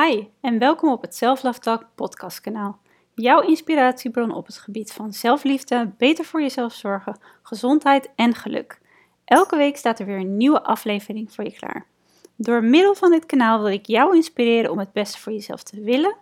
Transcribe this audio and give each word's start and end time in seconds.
Hi 0.00 0.26
en 0.40 0.58
welkom 0.58 0.92
op 0.92 1.02
het 1.02 1.14
Self 1.14 1.42
Love 1.42 1.86
podcastkanaal. 1.94 2.78
Jouw 3.14 3.40
inspiratiebron 3.40 4.34
op 4.34 4.46
het 4.46 4.58
gebied 4.58 4.92
van 4.92 5.12
zelfliefde, 5.12 5.92
beter 5.98 6.24
voor 6.24 6.40
jezelf 6.40 6.72
zorgen, 6.72 7.18
gezondheid 7.42 8.10
en 8.16 8.34
geluk. 8.34 8.80
Elke 9.24 9.56
week 9.56 9.76
staat 9.76 9.98
er 9.98 10.06
weer 10.06 10.18
een 10.18 10.36
nieuwe 10.36 10.62
aflevering 10.62 11.32
voor 11.32 11.44
je 11.44 11.52
klaar. 11.52 11.86
Door 12.34 12.64
middel 12.64 12.94
van 12.94 13.10
dit 13.10 13.26
kanaal 13.26 13.58
wil 13.58 13.72
ik 13.72 13.86
jou 13.86 14.16
inspireren 14.16 14.70
om 14.70 14.78
het 14.78 14.92
beste 14.92 15.18
voor 15.18 15.32
jezelf 15.32 15.62
te 15.62 15.80
willen 15.80 16.16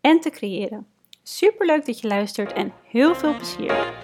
en 0.00 0.20
te 0.20 0.30
creëren. 0.30 0.86
Super 1.22 1.66
leuk 1.66 1.86
dat 1.86 2.00
je 2.00 2.08
luistert 2.08 2.52
en 2.52 2.72
heel 2.84 3.14
veel 3.14 3.34
plezier. 3.34 3.97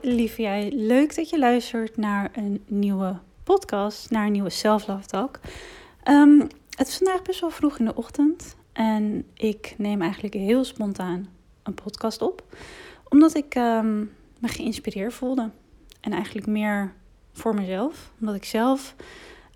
Lieve 0.00 0.42
jij, 0.42 0.72
leuk 0.74 1.14
dat 1.14 1.30
je 1.30 1.38
luistert 1.38 1.96
naar 1.96 2.30
een 2.32 2.62
nieuwe 2.66 3.18
podcast, 3.44 4.10
naar 4.10 4.26
een 4.26 4.32
nieuwe 4.32 4.50
Self 4.50 4.86
Love 4.86 5.06
Talk. 5.06 5.40
Ehm, 6.02 6.40
het 6.76 6.88
is 6.88 6.96
vandaag 6.96 7.22
best 7.22 7.40
wel 7.40 7.50
vroeg 7.50 7.78
in 7.78 7.84
de 7.84 7.94
ochtend 7.94 8.56
en 8.72 9.24
ik 9.34 9.74
neem 9.78 10.02
eigenlijk 10.02 10.34
heel 10.34 10.64
spontaan 10.64 11.28
een 11.62 11.74
podcast 11.74 12.22
op, 12.22 12.42
omdat 13.08 13.34
ik 13.34 13.54
um, 13.54 14.12
me 14.38 14.48
geïnspireerd 14.48 15.14
voelde 15.14 15.50
en 16.00 16.12
eigenlijk 16.12 16.46
meer 16.46 16.92
voor 17.32 17.54
mezelf, 17.54 18.12
omdat 18.20 18.34
ik 18.34 18.44
zelf 18.44 18.94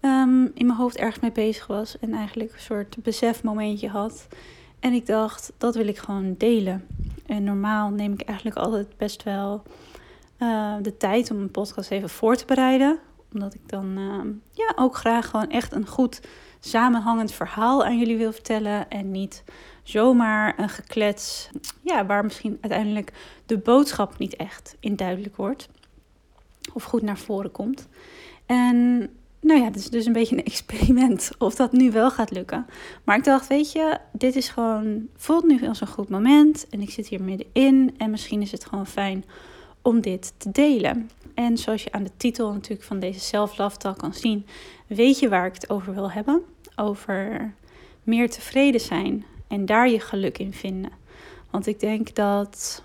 um, 0.01 0.51
in 0.55 0.67
mijn 0.67 0.79
hoofd 0.79 0.97
ergens 0.97 1.21
mee 1.21 1.33
bezig 1.33 1.67
was 1.67 1.99
en 1.99 2.13
eigenlijk 2.13 2.53
een 2.53 2.61
soort 2.61 2.97
besefmomentje 3.03 3.89
had. 3.89 4.27
En 4.81 4.93
ik 4.93 5.07
dacht, 5.07 5.53
dat 5.59 5.75
wil 5.75 5.87
ik 5.87 5.99
gewoon 5.99 6.35
delen. 6.39 6.87
En 7.27 7.45
normaal 7.45 7.91
neem 7.91 8.13
ik 8.13 8.23
eigenlijk 8.23 8.57
altijd 8.57 8.97
best 8.97 9.23
wel 9.23 9.63
uh, 10.43 10.75
de 10.83 10.97
tijd 10.97 11.31
om 11.31 11.39
een 11.39 11.51
podcast 11.51 11.91
even 11.91 12.09
voor 12.09 12.37
te 12.37 12.45
bereiden. 12.45 12.99
Omdat 13.33 13.55
ik 13.55 13.69
dan 13.69 13.99
uh, 13.99 14.35
ja, 14.51 14.73
ook 14.77 14.97
graag 14.97 15.29
gewoon 15.29 15.51
echt 15.51 15.73
een 15.73 15.87
goed 15.87 16.21
samenhangend 16.61 17.33
verhaal 17.33 17.85
aan 17.85 17.99
jullie 17.99 18.17
wil 18.17 18.33
vertellen. 18.33 18.91
En 18.91 19.11
niet 19.11 19.45
zomaar 19.83 20.59
een 20.59 20.69
geklets 20.69 21.51
ja, 21.83 22.07
waar 22.07 22.25
misschien 22.25 22.59
uiteindelijk 22.61 23.13
de 23.47 23.59
boodschap 23.59 24.19
niet 24.19 24.37
echt 24.37 24.77
in 24.81 24.97
duidelijk 24.97 25.37
wordt. 25.37 25.69
Of 26.73 26.85
goed 26.85 27.03
naar 27.03 27.19
voren 27.19 27.51
komt. 27.51 27.89
En 28.47 28.99
nou 29.41 29.61
ja, 29.61 29.65
het 29.65 29.77
is 29.77 29.91
dus 29.91 30.07
een 30.07 30.13
beetje 30.13 30.37
een 30.37 30.45
experiment 30.53 31.31
of 31.39 31.55
dat 31.55 31.73
nu 31.73 31.91
wel 31.91 32.11
gaat 32.11 32.31
lukken. 32.31 32.67
Maar 33.05 33.17
ik 33.17 33.25
dacht, 33.25 33.47
weet 33.47 33.73
je, 33.73 33.99
dit 34.13 34.37
is 34.37 34.49
gewoon, 34.49 35.09
voelt 35.17 35.45
nu 35.45 35.69
als 35.69 35.81
een 35.81 35.87
goed 35.87 36.09
moment. 36.09 36.67
En 36.71 36.81
ik 36.81 36.91
zit 36.91 37.09
hier 37.09 37.23
middenin. 37.23 37.95
En 37.97 38.11
misschien 38.11 38.43
is 38.43 38.53
het 38.53 38.65
gewoon 38.65 38.87
fijn 38.87 39.25
om 39.83 40.01
dit 40.01 40.35
te 40.37 40.51
delen. 40.51 41.11
En 41.35 41.59
zoals 41.59 41.83
je 41.83 41.93
aan 41.93 42.03
de 42.03 42.17
titel 42.17 42.53
natuurlijk 42.53 42.83
van 42.83 42.99
deze 42.99 43.21
self-love 43.21 43.77
talk 43.77 43.99
kan 43.99 44.15
zien, 44.15 44.47
weet 44.87 45.19
je 45.19 45.29
waar 45.29 45.47
ik 45.47 45.55
het 45.55 45.71
over 45.71 45.95
wil 45.95 46.11
hebben. 46.11 46.43
Over 46.77 47.55
meer 48.03 48.31
tevreden 48.31 48.81
zijn 48.81 49.25
en 49.49 49.67
daar 49.67 49.89
je 49.89 50.01
geluk 50.01 50.39
in 50.39 50.53
vinden. 50.53 50.91
Want 51.51 51.67
ik 51.67 51.81
denk 51.81 52.15
dat 52.15 52.83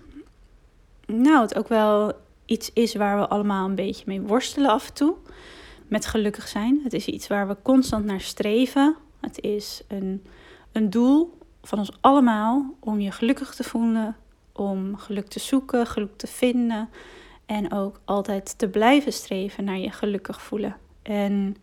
nou, 1.06 1.42
het 1.42 1.56
ook 1.56 1.68
wel 1.68 2.14
iets 2.46 2.74
is 2.74 2.96
waar 2.96 3.18
we 3.20 3.28
allemaal 3.28 3.66
een 3.66 3.76
beetje 3.76 4.04
mee 4.08 4.22
worstelen 4.22 4.70
af 4.70 4.88
en 4.88 4.94
toe. 4.94 5.16
Met 5.88 6.06
gelukkig 6.06 6.48
zijn. 6.48 6.80
Het 6.84 6.94
is 6.94 7.06
iets 7.06 7.28
waar 7.28 7.48
we 7.48 7.56
constant 7.62 8.06
naar 8.06 8.22
streven. 8.22 8.96
Het 9.20 9.42
is 9.42 9.82
een, 9.88 10.26
een 10.72 10.90
doel 10.90 11.38
van 11.62 11.80
ons 11.80 11.92
allemaal 12.02 12.76
om 12.80 13.00
je 13.00 13.12
gelukkig 13.12 13.56
te 13.56 13.64
voelen, 13.64 14.16
om 14.58 14.98
geluk 14.98 15.28
te 15.28 15.40
zoeken, 15.40 15.88
geluk 15.88 16.18
te 16.18 16.28
vinden 16.28 16.90
en 17.46 17.72
ook 17.74 18.00
altijd 18.06 18.58
te 18.58 18.68
blijven 18.68 19.14
streven 19.14 19.64
naar 19.64 19.78
je 19.78 19.92
gelukkig 19.92 20.42
voelen. 20.42 20.76
En 21.02 21.56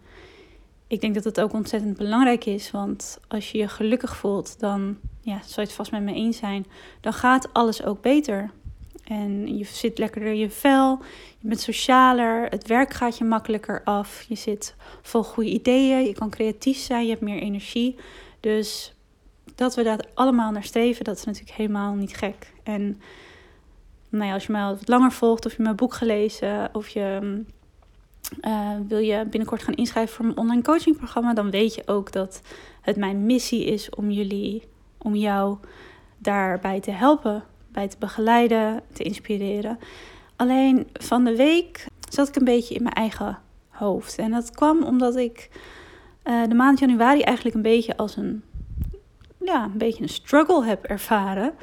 ik 0.86 1.00
denk 1.00 1.14
dat 1.14 1.24
het 1.24 1.40
ook 1.40 1.52
ontzettend 1.52 1.96
belangrijk 1.96 2.44
is, 2.44 2.70
want 2.70 3.18
als 3.28 3.50
je 3.50 3.58
je 3.58 3.68
gelukkig 3.68 4.16
voelt, 4.16 4.60
dan 4.60 4.96
ja, 5.20 5.38
zal 5.44 5.62
je 5.62 5.68
het 5.68 5.72
vast 5.72 5.90
met 5.90 6.02
me 6.02 6.14
eens 6.14 6.36
zijn, 6.36 6.66
dan 7.00 7.12
gaat 7.12 7.52
alles 7.52 7.84
ook 7.84 8.02
beter. 8.02 8.50
En 9.04 9.58
je 9.58 9.64
zit 9.64 9.98
lekkerder 9.98 10.30
in 10.30 10.38
je 10.38 10.50
vel, 10.50 10.98
je 11.38 11.48
bent 11.48 11.60
socialer, 11.60 12.48
het 12.48 12.66
werk 12.66 12.92
gaat 12.92 13.18
je 13.18 13.24
makkelijker 13.24 13.82
af, 13.84 14.24
je 14.28 14.34
zit 14.34 14.74
vol 15.02 15.22
goede 15.22 15.50
ideeën, 15.50 16.04
je 16.04 16.14
kan 16.14 16.30
creatief 16.30 16.78
zijn, 16.78 17.04
je 17.04 17.10
hebt 17.10 17.22
meer 17.22 17.40
energie. 17.40 17.96
Dus 18.40 18.93
dat 19.54 19.74
we 19.74 19.82
daar 19.82 20.00
allemaal 20.14 20.50
naar 20.50 20.64
streven, 20.64 21.04
dat 21.04 21.16
is 21.16 21.24
natuurlijk 21.24 21.56
helemaal 21.56 21.94
niet 21.94 22.16
gek. 22.16 22.52
En 22.62 23.00
nou 24.08 24.26
ja, 24.26 24.32
als 24.32 24.46
je 24.46 24.52
mij 24.52 24.64
wat 24.64 24.88
langer 24.88 25.12
volgt, 25.12 25.46
of 25.46 25.56
je 25.56 25.62
mijn 25.62 25.76
boek 25.76 25.94
gelezen, 25.94 26.68
of 26.72 26.88
je 26.88 27.42
uh, 28.40 28.70
wil 28.88 28.98
je 28.98 29.26
binnenkort 29.30 29.62
gaan 29.62 29.74
inschrijven 29.74 30.14
voor 30.14 30.24
mijn 30.24 30.38
online 30.38 30.62
coachingprogramma, 30.62 31.34
dan 31.34 31.50
weet 31.50 31.74
je 31.74 31.82
ook 31.86 32.12
dat 32.12 32.40
het 32.80 32.96
mijn 32.96 33.26
missie 33.26 33.64
is 33.64 33.90
om 33.90 34.10
jullie, 34.10 34.62
om 34.98 35.14
jou 35.14 35.56
daarbij 36.18 36.80
te 36.80 36.90
helpen, 36.90 37.44
bij 37.68 37.88
te 37.88 37.96
begeleiden, 37.98 38.82
te 38.92 39.02
inspireren. 39.02 39.78
Alleen 40.36 40.86
van 40.92 41.24
de 41.24 41.36
week 41.36 41.86
zat 42.08 42.28
ik 42.28 42.36
een 42.36 42.44
beetje 42.44 42.74
in 42.74 42.82
mijn 42.82 42.94
eigen 42.94 43.38
hoofd. 43.68 44.18
En 44.18 44.30
dat 44.30 44.50
kwam 44.50 44.82
omdat 44.82 45.16
ik 45.16 45.50
uh, 46.24 46.46
de 46.48 46.54
maand 46.54 46.78
januari 46.78 47.20
eigenlijk 47.20 47.56
een 47.56 47.62
beetje 47.62 47.96
als 47.96 48.16
een 48.16 48.42
ja, 49.44 49.64
een 49.64 49.78
beetje 49.78 50.02
een 50.02 50.08
struggle 50.08 50.64
heb 50.64 50.84
ervaren. 50.84 51.54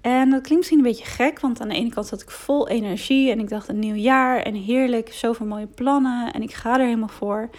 En 0.00 0.30
dat 0.30 0.40
klinkt 0.40 0.56
misschien 0.56 0.78
een 0.78 0.84
beetje 0.84 1.04
gek, 1.04 1.40
want 1.40 1.60
aan 1.60 1.68
de 1.68 1.74
ene 1.74 1.90
kant 1.90 2.06
zat 2.06 2.22
ik 2.22 2.30
vol 2.30 2.68
energie 2.68 3.30
en 3.30 3.38
ik 3.38 3.48
dacht 3.48 3.68
een 3.68 3.78
nieuw 3.78 3.94
jaar 3.94 4.42
en 4.42 4.54
heerlijk, 4.54 5.12
zoveel 5.12 5.46
mooie 5.46 5.66
plannen 5.66 6.32
en 6.32 6.42
ik 6.42 6.52
ga 6.52 6.78
er 6.78 6.84
helemaal 6.84 7.08
voor. 7.08 7.50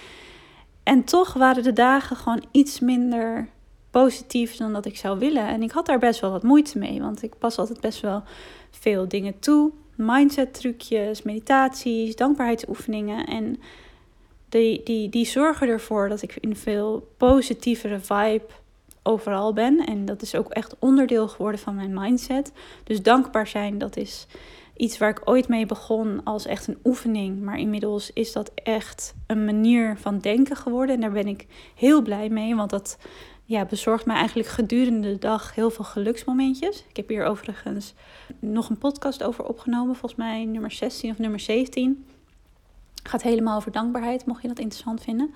En 0.83 1.03
toch 1.03 1.33
waren 1.33 1.63
de 1.63 1.73
dagen 1.73 2.15
gewoon 2.15 2.43
iets 2.51 2.79
minder 2.79 3.49
positief 3.91 4.55
dan 4.55 4.73
dat 4.73 4.85
ik 4.85 4.97
zou 4.97 5.19
willen. 5.19 5.47
En 5.47 5.61
ik 5.61 5.71
had 5.71 5.85
daar 5.85 5.99
best 5.99 6.19
wel 6.19 6.31
wat 6.31 6.43
moeite 6.43 6.77
mee, 6.77 7.01
want 7.01 7.23
ik 7.23 7.37
pas 7.37 7.57
altijd 7.57 7.81
best 7.81 8.01
wel 8.01 8.23
veel 8.71 9.07
dingen 9.07 9.39
toe. 9.39 9.71
Mindset 9.95 10.53
trucjes, 10.53 11.21
meditaties, 11.21 12.15
dankbaarheidsoefeningen. 12.15 13.25
En 13.25 13.59
die, 14.49 14.83
die, 14.83 15.09
die 15.09 15.25
zorgen 15.25 15.67
ervoor 15.67 16.09
dat 16.09 16.21
ik 16.21 16.35
in 16.39 16.55
veel 16.55 17.07
positievere 17.17 17.99
vibe 17.99 18.45
overal 19.03 19.53
ben. 19.53 19.85
En 19.85 20.05
dat 20.05 20.21
is 20.21 20.35
ook 20.35 20.49
echt 20.49 20.75
onderdeel 20.79 21.27
geworden 21.27 21.61
van 21.61 21.75
mijn 21.75 21.93
mindset. 21.93 22.51
Dus 22.83 23.01
dankbaar 23.01 23.47
zijn, 23.47 23.77
dat 23.77 23.97
is 23.97 24.27
iets 24.75 24.97
waar 24.97 25.09
ik 25.09 25.21
ooit 25.23 25.47
mee 25.47 25.65
begon 25.65 26.23
als 26.23 26.45
echt 26.45 26.67
een 26.67 26.79
oefening. 26.83 27.41
Maar 27.41 27.59
inmiddels 27.59 28.13
is 28.13 28.31
dat 28.31 28.51
echt 28.55 29.13
een 29.27 29.45
manier 29.45 29.97
van 29.97 30.19
denken 30.19 30.55
geworden. 30.55 30.95
En 30.95 31.01
daar 31.01 31.11
ben 31.11 31.27
ik 31.27 31.47
heel 31.75 32.01
blij 32.01 32.29
mee, 32.29 32.55
want 32.55 32.69
dat 32.69 32.97
ja, 33.45 33.65
bezorgt 33.65 34.05
mij 34.05 34.15
eigenlijk 34.15 34.49
gedurende 34.49 35.11
de 35.11 35.17
dag 35.17 35.55
heel 35.55 35.69
veel 35.69 35.85
geluksmomentjes. 35.85 36.85
Ik 36.89 36.95
heb 36.95 37.09
hier 37.09 37.25
overigens 37.25 37.93
nog 38.39 38.69
een 38.69 38.77
podcast 38.77 39.23
over 39.23 39.43
opgenomen, 39.45 39.95
volgens 39.95 40.21
mij 40.21 40.45
nummer 40.45 40.71
16 40.71 41.11
of 41.11 41.17
nummer 41.17 41.39
17. 41.39 42.05
Gaat 43.03 43.21
helemaal 43.21 43.57
over 43.57 43.71
dankbaarheid, 43.71 44.25
mocht 44.25 44.41
je 44.41 44.47
dat 44.47 44.59
interessant 44.59 45.01
vinden. 45.01 45.33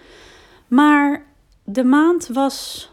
Maar 0.67 1.25
de 1.63 1.83
maand 1.83 2.27
was 2.27 2.89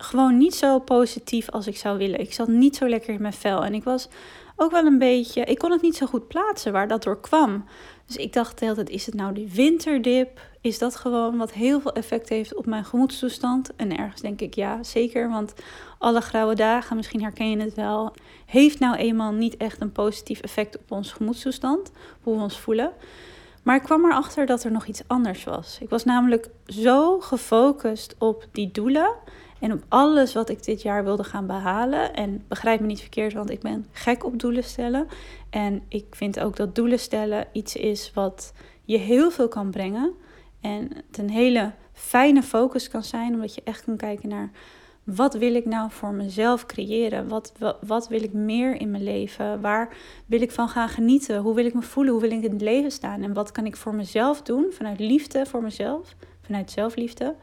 gewoon 0.00 0.38
niet 0.38 0.54
zo 0.54 0.78
positief 0.78 1.50
als 1.50 1.66
ik 1.66 1.76
zou 1.76 1.98
willen. 1.98 2.20
Ik 2.20 2.32
zat 2.32 2.48
niet 2.48 2.76
zo 2.76 2.88
lekker 2.88 3.14
in 3.14 3.22
mijn 3.22 3.32
vel. 3.32 3.64
En 3.64 3.74
ik 3.74 3.84
was 3.84 4.08
ook 4.56 4.70
wel 4.70 4.84
een 4.84 4.98
beetje. 4.98 5.44
Ik 5.44 5.58
kon 5.58 5.70
het 5.70 5.82
niet 5.82 5.96
zo 5.96 6.06
goed 6.06 6.28
plaatsen 6.28 6.72
waar 6.72 6.88
dat 6.88 7.02
door 7.02 7.20
kwam. 7.20 7.64
Dus 8.06 8.16
ik 8.16 8.32
dacht 8.32 8.58
de 8.58 8.64
hele 8.64 8.76
tijd: 8.76 8.90
is 8.90 9.06
het 9.06 9.14
nou 9.14 9.34
die 9.34 9.48
winterdip? 9.52 10.40
Is 10.60 10.78
dat 10.78 10.96
gewoon 10.96 11.36
wat 11.36 11.52
heel 11.52 11.80
veel 11.80 11.92
effect 11.92 12.28
heeft 12.28 12.54
op 12.54 12.66
mijn 12.66 12.84
gemoedstoestand? 12.84 13.76
En 13.76 13.96
ergens 13.96 14.20
denk 14.20 14.40
ik 14.40 14.54
ja, 14.54 14.82
zeker. 14.82 15.30
Want 15.30 15.54
alle 15.98 16.20
grauwe 16.20 16.54
dagen, 16.54 16.96
misschien 16.96 17.22
herken 17.22 17.50
je 17.50 17.56
het 17.56 17.74
wel, 17.74 18.14
heeft 18.46 18.78
nou 18.78 18.96
eenmaal 18.96 19.32
niet 19.32 19.56
echt 19.56 19.80
een 19.80 19.92
positief 19.92 20.40
effect 20.40 20.78
op 20.78 20.92
ons 20.92 21.12
gemoedstoestand. 21.12 21.92
Hoe 22.22 22.36
we 22.36 22.42
ons 22.42 22.58
voelen. 22.58 22.92
Maar 23.62 23.76
ik 23.76 23.82
kwam 23.82 24.04
erachter 24.04 24.46
dat 24.46 24.64
er 24.64 24.70
nog 24.70 24.86
iets 24.86 25.02
anders 25.06 25.44
was. 25.44 25.78
Ik 25.80 25.88
was 25.88 26.04
namelijk 26.04 26.48
zo 26.66 27.20
gefocust 27.20 28.14
op 28.18 28.46
die 28.52 28.70
doelen 28.70 29.10
en 29.60 29.72
op 29.72 29.84
alles 29.88 30.34
wat 30.34 30.48
ik 30.48 30.64
dit 30.64 30.82
jaar 30.82 31.04
wilde 31.04 31.24
gaan 31.24 31.46
behalen. 31.46 32.14
En 32.14 32.44
begrijp 32.48 32.80
me 32.80 32.86
niet 32.86 33.00
verkeerd, 33.00 33.32
want 33.32 33.50
ik 33.50 33.60
ben 33.60 33.86
gek 33.92 34.24
op 34.24 34.38
doelen 34.38 34.64
stellen. 34.64 35.06
En 35.50 35.82
ik 35.88 36.06
vind 36.10 36.40
ook 36.40 36.56
dat 36.56 36.74
doelen 36.74 36.98
stellen 36.98 37.46
iets 37.52 37.76
is 37.76 38.10
wat 38.14 38.52
je 38.84 38.98
heel 38.98 39.30
veel 39.30 39.48
kan 39.48 39.70
brengen. 39.70 40.12
En 40.60 40.90
het 41.06 41.18
een 41.18 41.30
hele 41.30 41.72
fijne 41.92 42.42
focus 42.42 42.88
kan 42.88 43.02
zijn, 43.02 43.34
omdat 43.34 43.54
je 43.54 43.62
echt 43.64 43.84
kan 43.84 43.96
kijken 43.96 44.28
naar 44.28 44.50
wat 45.04 45.34
wil 45.34 45.54
ik 45.54 45.64
nou 45.64 45.90
voor 45.90 46.12
mezelf 46.12 46.66
creëren? 46.66 47.28
Wat, 47.28 47.52
wat, 47.58 47.76
wat, 47.86 48.08
wil 48.08 48.22
ik 48.22 48.32
meer 48.32 48.80
in 48.80 48.90
mijn 48.90 49.02
leven? 49.02 49.60
Waar 49.60 49.96
wil 50.26 50.40
ik 50.40 50.50
van 50.50 50.68
gaan 50.68 50.88
genieten? 50.88 51.38
Hoe 51.38 51.54
wil 51.54 51.64
ik 51.64 51.74
me 51.74 51.82
voelen? 51.82 52.12
Hoe 52.12 52.22
wil 52.22 52.30
ik 52.30 52.42
in 52.42 52.52
het 52.52 52.60
leven 52.60 52.90
staan? 52.90 53.22
En 53.22 53.32
wat 53.32 53.52
kan 53.52 53.66
ik 53.66 53.76
voor 53.76 53.94
mezelf 53.94 54.42
doen, 54.42 54.66
vanuit 54.70 54.98
liefde 55.00 55.46
voor 55.46 55.62
mezelf, 55.62 56.14
vanuit 56.42 56.70
zelfliefde, 56.70 57.34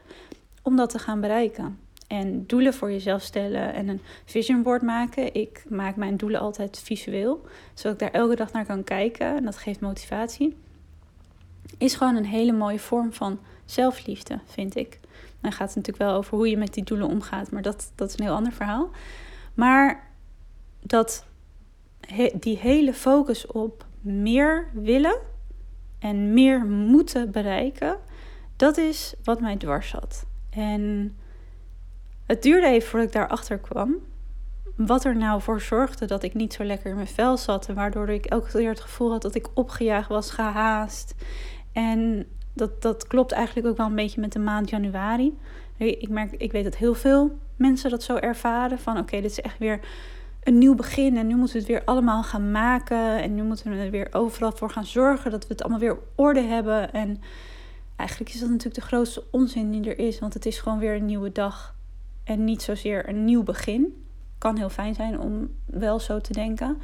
om 0.62 0.76
dat 0.76 0.90
te 0.90 0.98
gaan 0.98 1.20
bereiken? 1.20 1.85
En 2.06 2.46
doelen 2.46 2.74
voor 2.74 2.90
jezelf 2.90 3.22
stellen 3.22 3.74
en 3.74 3.88
een 3.88 4.00
vision 4.24 4.62
board 4.62 4.82
maken. 4.82 5.34
Ik 5.34 5.64
maak 5.68 5.96
mijn 5.96 6.16
doelen 6.16 6.40
altijd 6.40 6.78
visueel, 6.78 7.46
zodat 7.74 7.92
ik 7.92 7.98
daar 7.98 8.20
elke 8.20 8.36
dag 8.36 8.52
naar 8.52 8.66
kan 8.66 8.84
kijken. 8.84 9.36
En 9.36 9.44
dat 9.44 9.56
geeft 9.56 9.80
motivatie. 9.80 10.56
is 11.78 11.94
gewoon 11.94 12.16
een 12.16 12.26
hele 12.26 12.52
mooie 12.52 12.78
vorm 12.78 13.12
van 13.12 13.38
zelfliefde, 13.64 14.38
vind 14.44 14.76
ik. 14.76 15.00
Dan 15.40 15.52
gaat 15.52 15.66
het 15.66 15.76
natuurlijk 15.76 16.04
wel 16.10 16.16
over 16.16 16.36
hoe 16.36 16.48
je 16.48 16.56
met 16.56 16.74
die 16.74 16.84
doelen 16.84 17.08
omgaat, 17.08 17.50
maar 17.50 17.62
dat, 17.62 17.92
dat 17.94 18.08
is 18.08 18.18
een 18.18 18.24
heel 18.24 18.34
ander 18.34 18.52
verhaal. 18.52 18.90
Maar 19.54 20.10
dat 20.80 21.24
die 22.34 22.58
hele 22.58 22.94
focus 22.94 23.46
op 23.46 23.86
meer 24.00 24.68
willen 24.72 25.18
en 25.98 26.34
meer 26.34 26.64
moeten 26.64 27.30
bereiken, 27.30 27.98
dat 28.56 28.76
is 28.76 29.14
wat 29.24 29.40
mij 29.40 29.56
dwars 29.56 29.88
zat. 29.88 30.26
En 30.50 31.16
het 32.26 32.42
duurde 32.42 32.66
even 32.66 32.88
voordat 32.88 33.08
ik 33.08 33.14
daarachter 33.14 33.58
kwam. 33.58 33.94
Wat 34.76 35.04
er 35.04 35.16
nou 35.16 35.42
voor 35.42 35.60
zorgde 35.60 36.06
dat 36.06 36.22
ik 36.22 36.34
niet 36.34 36.52
zo 36.52 36.64
lekker 36.64 36.90
in 36.90 36.96
mijn 36.96 37.06
vel 37.06 37.36
zat. 37.36 37.68
En 37.68 37.74
waardoor 37.74 38.08
ik 38.08 38.26
elke 38.26 38.50
keer 38.50 38.68
het 38.68 38.80
gevoel 38.80 39.10
had 39.10 39.22
dat 39.22 39.34
ik 39.34 39.48
opgejaagd 39.54 40.08
was, 40.08 40.30
gehaast. 40.30 41.14
En 41.72 42.26
dat, 42.52 42.82
dat 42.82 43.06
klopt 43.06 43.32
eigenlijk 43.32 43.66
ook 43.66 43.76
wel 43.76 43.86
een 43.86 43.94
beetje 43.94 44.20
met 44.20 44.32
de 44.32 44.38
maand 44.38 44.70
januari. 44.70 45.38
Ik, 45.76 46.08
merk, 46.08 46.32
ik 46.32 46.52
weet 46.52 46.64
dat 46.64 46.76
heel 46.76 46.94
veel 46.94 47.38
mensen 47.56 47.90
dat 47.90 48.02
zo 48.02 48.16
ervaren. 48.16 48.78
Van 48.78 48.98
oké, 48.98 49.20
dit 49.20 49.30
is 49.30 49.40
echt 49.40 49.58
weer 49.58 49.80
een 50.42 50.58
nieuw 50.58 50.74
begin. 50.74 51.16
En 51.16 51.26
nu 51.26 51.36
moeten 51.36 51.52
we 51.54 51.62
het 51.62 51.70
weer 51.70 51.84
allemaal 51.84 52.22
gaan 52.22 52.50
maken. 52.50 53.22
En 53.22 53.34
nu 53.34 53.42
moeten 53.42 53.70
we 53.70 53.76
er 53.76 53.90
weer 53.90 54.08
overal 54.10 54.52
voor 54.52 54.70
gaan 54.70 54.86
zorgen 54.86 55.30
dat 55.30 55.42
we 55.46 55.52
het 55.52 55.62
allemaal 55.62 55.80
weer 55.80 55.92
op 55.92 56.02
orde 56.14 56.40
hebben. 56.42 56.92
En 56.92 57.20
eigenlijk 57.96 58.30
is 58.34 58.40
dat 58.40 58.48
natuurlijk 58.48 58.80
de 58.80 58.86
grootste 58.86 59.24
onzin 59.30 59.70
die 59.70 59.90
er 59.90 59.98
is. 59.98 60.18
Want 60.18 60.34
het 60.34 60.46
is 60.46 60.58
gewoon 60.58 60.78
weer 60.78 60.94
een 60.94 61.06
nieuwe 61.06 61.32
dag. 61.32 61.75
En 62.26 62.44
niet 62.44 62.62
zozeer 62.62 63.08
een 63.08 63.24
nieuw 63.24 63.42
begin. 63.42 64.06
Kan 64.38 64.56
heel 64.56 64.68
fijn 64.68 64.94
zijn 64.94 65.20
om 65.20 65.48
wel 65.66 66.00
zo 66.00 66.20
te 66.20 66.32
denken. 66.32 66.78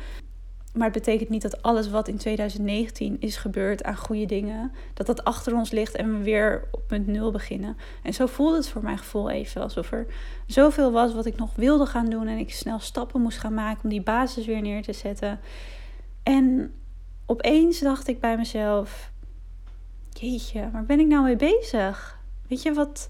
Maar 0.73 0.85
het 0.85 0.93
betekent 0.93 1.29
niet 1.29 1.43
dat 1.43 1.63
alles 1.63 1.91
wat 1.91 2.09
in 2.09 2.17
2019 2.17 3.21
is 3.21 3.37
gebeurd 3.37 3.85
aan 3.85 3.97
goede 3.97 4.27
dingen, 4.27 4.73
dat 4.95 5.07
dat 5.07 5.25
achter 5.25 5.55
ons 5.55 5.71
ligt 5.71 5.97
en 5.97 6.19
we 6.19 6.25
weer 6.25 6.69
op 6.71 6.83
punt 6.87 7.07
nul 7.07 7.31
beginnen. 7.31 7.77
En 8.03 8.15
zo 8.15 8.27
voelde 8.27 8.57
het 8.57 8.69
voor 8.69 8.83
mijn 8.83 8.99
gevoel 8.99 9.31
even 9.31 9.63
alsof 9.63 9.93
er 9.93 10.07
zoveel 10.47 10.93
was 10.93 11.15
wat 11.15 11.27
ik 11.27 11.37
nog 11.37 11.55
wilde 11.55 11.87
gaan 11.87 12.11
doen 12.11 12.27
en 12.27 12.39
ik 12.39 12.53
snel 12.53 12.79
stappen 12.79 13.21
moest 13.21 13.39
gaan 13.39 13.55
maken 13.55 13.85
om 13.85 13.91
die 13.91 14.03
basis 14.03 14.47
weer 14.47 14.61
neer 14.61 14.83
te 14.83 14.93
zetten. 14.93 15.41
En 16.23 16.75
opeens 17.27 17.79
dacht 17.79 18.09
ik 18.09 18.21
bij 18.21 18.37
mezelf: 18.37 19.13
Jeetje, 20.11 20.71
waar 20.71 20.85
ben 20.85 21.01
ik 21.01 21.07
nou 21.07 21.23
mee 21.23 21.37
bezig? 21.37 22.19
Weet 22.49 22.63
je 22.63 22.73
wat? 22.73 23.09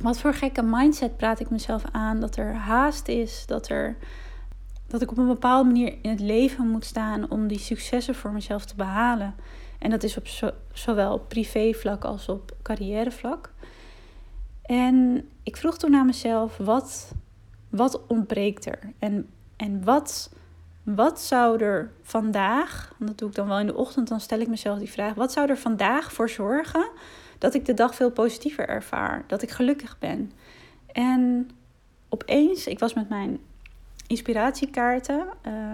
Wat 0.00 0.18
voor 0.18 0.34
gekke 0.34 0.62
mindset 0.62 1.16
praat 1.16 1.40
ik 1.40 1.50
mezelf 1.50 1.82
aan? 1.92 2.20
Dat 2.20 2.36
er 2.36 2.54
haast 2.54 3.08
is, 3.08 3.44
dat 3.46 3.68
er 3.68 3.96
dat 4.88 5.02
ik 5.02 5.10
op 5.10 5.18
een 5.18 5.26
bepaalde 5.26 5.66
manier 5.66 5.98
in 6.02 6.10
het 6.10 6.20
leven 6.20 6.68
moet 6.68 6.84
staan 6.84 7.30
om 7.30 7.46
die 7.46 7.58
successen 7.58 8.14
voor 8.14 8.32
mezelf 8.32 8.64
te 8.64 8.74
behalen. 8.74 9.34
En 9.78 9.90
dat 9.90 10.02
is 10.02 10.16
op 10.16 10.26
zo, 10.26 10.50
zowel 10.72 11.18
privévlak 11.18 12.04
als 12.04 12.28
op 12.28 12.56
carrièrevlak. 12.62 13.52
En 14.62 15.28
ik 15.42 15.56
vroeg 15.56 15.78
toen 15.78 15.94
aan 15.94 16.06
mezelf, 16.06 16.56
wat, 16.56 17.12
wat 17.68 18.06
ontbreekt 18.06 18.66
er? 18.66 18.78
En, 18.98 19.28
en 19.56 19.84
wat, 19.84 20.30
wat 20.82 21.20
zou 21.20 21.62
er 21.62 21.92
vandaag, 22.02 22.94
dat 22.98 23.18
doe 23.18 23.28
ik 23.28 23.34
dan 23.34 23.48
wel 23.48 23.58
in 23.58 23.66
de 23.66 23.76
ochtend, 23.76 24.08
dan 24.08 24.20
stel 24.20 24.40
ik 24.40 24.48
mezelf 24.48 24.78
die 24.78 24.90
vraag, 24.90 25.14
wat 25.14 25.32
zou 25.32 25.48
er 25.48 25.58
vandaag 25.58 26.12
voor 26.12 26.28
zorgen 26.28 26.90
dat 27.38 27.54
ik 27.54 27.64
de 27.66 27.74
dag 27.74 27.94
veel 27.94 28.10
positiever 28.10 28.68
ervaar? 28.68 29.24
Dat 29.26 29.42
ik 29.42 29.50
gelukkig 29.50 29.98
ben? 29.98 30.32
En 30.92 31.50
opeens, 32.08 32.66
ik 32.66 32.78
was 32.78 32.94
met 32.94 33.08
mijn 33.08 33.38
inspiratiekaarten. 34.06 35.26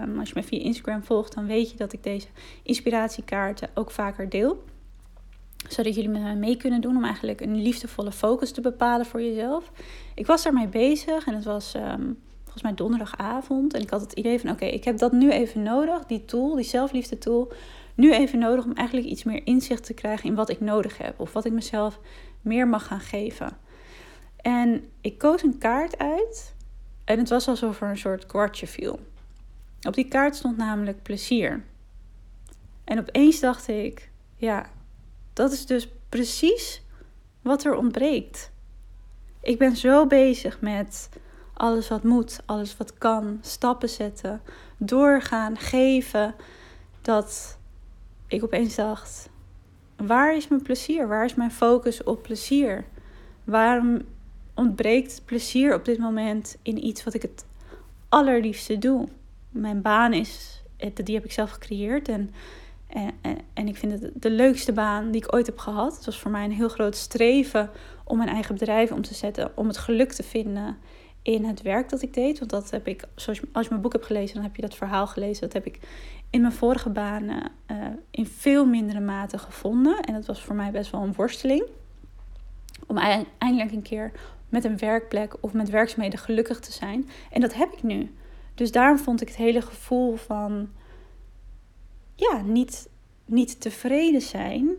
Um, 0.03 0.19
als 0.19 0.29
je 0.29 0.35
me 0.35 0.43
via 0.43 0.59
Instagram 0.59 1.03
volgt, 1.03 1.35
dan 1.35 1.45
weet 1.45 1.71
je 1.71 1.77
dat 1.77 1.93
ik 1.93 2.03
deze 2.03 2.27
inspiratiekaarten 2.63 3.69
ook 3.73 3.91
vaker 3.91 4.29
deel. 4.29 4.63
Zodat 5.69 5.95
jullie 5.95 6.09
met 6.09 6.21
mij 6.21 6.35
mee 6.35 6.57
kunnen 6.57 6.81
doen 6.81 6.95
om 6.95 7.03
eigenlijk 7.03 7.41
een 7.41 7.61
liefdevolle 7.61 8.11
focus 8.11 8.51
te 8.51 8.61
bepalen 8.61 9.05
voor 9.05 9.21
jezelf. 9.21 9.71
Ik 10.15 10.25
was 10.25 10.43
daarmee 10.43 10.67
bezig 10.67 11.27
en 11.27 11.33
het 11.33 11.43
was 11.43 11.73
ehm, 11.73 12.03
volgens 12.43 12.63
mij 12.63 12.73
donderdagavond. 12.73 13.73
En 13.73 13.81
ik 13.81 13.89
had 13.89 14.01
het 14.01 14.13
idee 14.13 14.39
van: 14.39 14.49
oké, 14.49 14.65
ik 14.65 14.83
heb 14.83 14.97
dat 14.97 15.11
nu 15.11 15.31
even 15.31 15.63
nodig, 15.63 16.05
die 16.05 16.25
tool, 16.25 16.55
die 16.55 16.65
zelfliefde 16.65 17.17
tool. 17.17 17.51
Nu 17.95 18.13
even 18.13 18.39
nodig 18.39 18.65
om 18.65 18.73
eigenlijk 18.73 19.07
iets 19.07 19.23
meer 19.23 19.45
inzicht 19.45 19.85
te 19.85 19.93
krijgen 19.93 20.29
in 20.29 20.35
wat 20.35 20.49
ik 20.49 20.59
nodig 20.59 20.97
heb. 20.97 21.19
Of 21.19 21.33
wat 21.33 21.45
ik 21.45 21.51
mezelf 21.51 21.99
meer 22.41 22.67
mag 22.67 22.87
gaan 22.87 22.99
geven. 22.99 23.57
En 24.37 24.83
ik 25.01 25.17
koos 25.17 25.43
een 25.43 25.57
kaart 25.57 25.97
uit 25.97 26.55
en 27.05 27.17
het 27.17 27.29
was 27.29 27.47
alsof 27.47 27.81
er 27.81 27.89
een 27.89 27.97
soort 27.97 28.25
kwartje 28.25 28.67
viel. 28.67 28.99
Op 29.87 29.93
die 29.93 30.07
kaart 30.07 30.35
stond 30.35 30.57
namelijk 30.57 31.03
plezier. 31.03 31.63
En 32.83 32.99
opeens 32.99 33.39
dacht 33.39 33.67
ik, 33.67 34.09
ja, 34.35 34.69
dat 35.33 35.51
is 35.51 35.65
dus 35.65 35.89
precies 36.09 36.81
wat 37.41 37.63
er 37.63 37.75
ontbreekt. 37.75 38.51
Ik 39.41 39.57
ben 39.57 39.75
zo 39.75 40.07
bezig 40.07 40.61
met 40.61 41.09
alles 41.53 41.87
wat 41.87 42.03
moet, 42.03 42.39
alles 42.45 42.77
wat 42.77 42.93
kan, 42.97 43.39
stappen 43.41 43.89
zetten, 43.89 44.41
doorgaan, 44.77 45.57
geven, 45.57 46.35
dat 47.01 47.57
ik 48.27 48.43
opeens 48.43 48.75
dacht: 48.75 49.29
waar 49.97 50.35
is 50.35 50.47
mijn 50.47 50.61
plezier? 50.61 51.07
Waar 51.07 51.25
is 51.25 51.35
mijn 51.35 51.51
focus 51.51 52.03
op 52.03 52.21
plezier? 52.21 52.85
Waarom 53.43 54.01
ontbreekt 54.53 55.21
plezier 55.25 55.73
op 55.73 55.85
dit 55.85 55.97
moment 55.97 56.57
in 56.61 56.85
iets 56.85 57.03
wat 57.03 57.13
ik 57.13 57.21
het 57.21 57.45
allerliefste 58.09 58.77
doe. 58.77 59.07
Mijn 59.49 59.81
baan 59.81 60.13
is, 60.13 60.63
die 61.03 61.15
heb 61.15 61.25
ik 61.25 61.31
zelf 61.31 61.51
gecreëerd 61.51 62.09
en, 62.09 62.29
en, 62.87 63.37
en 63.53 63.67
ik 63.67 63.77
vind 63.77 64.01
het 64.01 64.11
de 64.15 64.29
leukste 64.29 64.73
baan 64.73 65.11
die 65.11 65.23
ik 65.23 65.33
ooit 65.33 65.45
heb 65.45 65.57
gehad. 65.57 65.95
Het 65.95 66.05
was 66.05 66.19
voor 66.19 66.31
mij 66.31 66.43
een 66.43 66.51
heel 66.51 66.69
groot 66.69 66.95
streven 66.95 67.69
om 68.03 68.17
mijn 68.17 68.29
eigen 68.29 68.55
bedrijf 68.57 68.91
om 68.91 69.01
te 69.01 69.13
zetten, 69.13 69.51
om 69.55 69.67
het 69.67 69.77
geluk 69.77 70.11
te 70.11 70.23
vinden 70.23 70.77
in 71.25 71.45
het 71.45 71.61
werk 71.61 71.89
dat 71.89 72.01
ik 72.01 72.13
deed. 72.13 72.39
Want 72.39 72.51
dat 72.51 72.69
heb 72.69 72.87
ik, 72.87 73.03
zoals 73.15 73.41
als 73.51 73.63
je 73.63 73.69
mijn 73.69 73.81
boek 73.81 73.93
hebt 73.93 74.05
gelezen, 74.05 74.35
dan 74.35 74.43
heb 74.43 74.55
je 74.55 74.61
dat 74.61 74.75
verhaal 74.75 75.07
gelezen. 75.07 75.41
Dat 75.41 75.53
heb 75.53 75.65
ik 75.65 75.79
in 76.29 76.41
mijn 76.41 76.53
vorige 76.53 76.89
banen 76.89 77.51
uh, 77.71 77.77
in 78.11 78.25
veel 78.25 78.65
mindere 78.65 78.99
mate 78.99 79.37
gevonden. 79.37 79.99
En 79.99 80.13
dat 80.13 80.25
was 80.25 80.43
voor 80.43 80.55
mij 80.55 80.71
best 80.71 80.91
wel 80.91 81.01
een 81.01 81.13
worsteling. 81.13 81.63
Om 82.87 82.97
eindelijk 83.37 83.71
een 83.71 83.81
keer 83.81 84.11
met 84.49 84.63
een 84.63 84.77
werkplek 84.77 85.35
of 85.39 85.53
met 85.53 85.69
werkzaamheden 85.69 86.19
gelukkig 86.19 86.59
te 86.59 86.71
zijn. 86.71 87.09
En 87.31 87.41
dat 87.41 87.53
heb 87.53 87.71
ik 87.71 87.83
nu. 87.83 88.15
Dus 88.55 88.71
daarom 88.71 88.97
vond 88.97 89.21
ik 89.21 89.27
het 89.27 89.37
hele 89.37 89.61
gevoel 89.61 90.15
van 90.15 90.69
ja, 92.15 92.41
niet, 92.41 92.89
niet 93.25 93.61
tevreden 93.61 94.21
zijn 94.21 94.69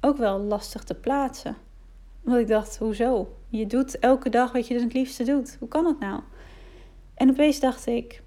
ook 0.00 0.16
wel 0.16 0.38
lastig 0.38 0.84
te 0.84 0.94
plaatsen. 0.94 1.56
Want 2.20 2.40
ik 2.40 2.48
dacht, 2.48 2.78
hoezo? 2.78 3.37
Je 3.48 3.66
doet 3.66 3.98
elke 3.98 4.28
dag 4.28 4.52
wat 4.52 4.66
je 4.66 4.80
het 4.80 4.92
liefste 4.92 5.24
doet. 5.24 5.56
Hoe 5.58 5.68
kan 5.68 5.84
dat 5.84 5.98
nou? 5.98 6.20
En 7.14 7.30
opeens 7.30 7.60
dacht 7.60 7.86
ik, 7.86 8.22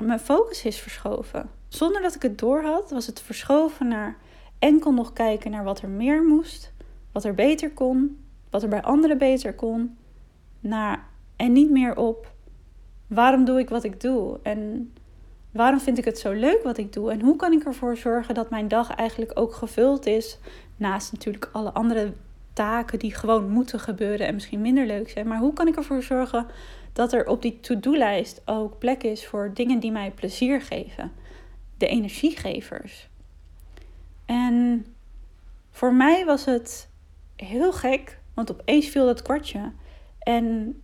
mijn 0.00 0.20
focus 0.20 0.64
is 0.64 0.80
verschoven. 0.80 1.50
Zonder 1.68 2.02
dat 2.02 2.14
ik 2.14 2.22
het 2.22 2.38
door 2.38 2.62
had, 2.62 2.90
was 2.90 3.06
het 3.06 3.20
verschoven 3.20 3.88
naar 3.88 4.16
enkel 4.58 4.92
nog 4.92 5.12
kijken 5.12 5.50
naar 5.50 5.64
wat 5.64 5.80
er 5.80 5.88
meer 5.88 6.22
moest, 6.22 6.72
wat 7.12 7.24
er 7.24 7.34
beter 7.34 7.70
kon, 7.70 8.24
wat 8.50 8.62
er 8.62 8.68
bij 8.68 8.82
anderen 8.82 9.18
beter 9.18 9.54
kon, 9.54 9.96
naar 10.60 11.06
en 11.36 11.52
niet 11.52 11.70
meer 11.70 11.96
op 11.96 12.32
waarom 13.06 13.44
doe 13.44 13.58
ik 13.58 13.68
wat 13.68 13.84
ik 13.84 14.00
doe 14.00 14.38
en 14.42 14.92
waarom 15.50 15.80
vind 15.80 15.98
ik 15.98 16.04
het 16.04 16.18
zo 16.18 16.32
leuk 16.32 16.62
wat 16.62 16.78
ik 16.78 16.92
doe 16.92 17.10
en 17.10 17.20
hoe 17.20 17.36
kan 17.36 17.52
ik 17.52 17.64
ervoor 17.64 17.96
zorgen 17.96 18.34
dat 18.34 18.50
mijn 18.50 18.68
dag 18.68 18.94
eigenlijk 18.94 19.38
ook 19.38 19.54
gevuld 19.54 20.06
is, 20.06 20.38
naast 20.76 21.12
natuurlijk 21.12 21.48
alle 21.52 21.72
andere 21.72 22.12
taken 22.52 22.98
die 22.98 23.14
gewoon 23.14 23.48
moeten 23.50 23.80
gebeuren 23.80 24.26
en 24.26 24.34
misschien 24.34 24.60
minder 24.60 24.86
leuk 24.86 25.10
zijn, 25.10 25.28
maar 25.28 25.38
hoe 25.38 25.52
kan 25.52 25.68
ik 25.68 25.76
ervoor 25.76 26.02
zorgen 26.02 26.46
dat 26.92 27.12
er 27.12 27.26
op 27.26 27.42
die 27.42 27.60
to-do-lijst 27.60 28.42
ook 28.44 28.78
plek 28.78 29.02
is 29.02 29.26
voor 29.26 29.50
dingen 29.54 29.80
die 29.80 29.92
mij 29.92 30.10
plezier 30.10 30.60
geven, 30.60 31.12
de 31.78 31.86
energiegevers. 31.86 33.08
En 34.26 34.86
voor 35.70 35.94
mij 35.94 36.24
was 36.24 36.44
het 36.44 36.88
heel 37.36 37.72
gek 37.72 38.20
want 38.34 38.50
opeens 38.50 38.88
viel 38.88 39.06
dat 39.06 39.22
kwartje. 39.22 39.72
En 40.18 40.76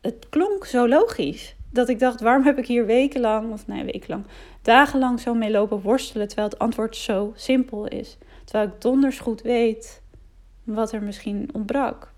het 0.00 0.26
klonk 0.28 0.64
zo 0.64 0.88
logisch. 0.88 1.54
Dat 1.72 1.88
ik 1.88 1.98
dacht, 1.98 2.20
waarom 2.20 2.44
heb 2.44 2.58
ik 2.58 2.66
hier 2.66 2.86
wekenlang, 2.86 3.52
of 3.52 3.66
nee, 3.66 3.84
wekenlang, 3.84 4.24
dagenlang 4.62 5.20
zo 5.20 5.34
mee 5.34 5.50
lopen 5.50 5.80
worstelen. 5.80 6.26
Terwijl 6.26 6.48
het 6.48 6.58
antwoord 6.58 6.96
zo 6.96 7.32
simpel 7.34 7.86
is. 7.86 8.18
Terwijl 8.44 8.68
ik 8.68 8.80
donders 8.80 9.18
goed 9.18 9.42
weet 9.42 9.99
wat 10.74 10.92
er 10.92 11.02
misschien 11.02 11.48
ontbrak. 11.52 12.12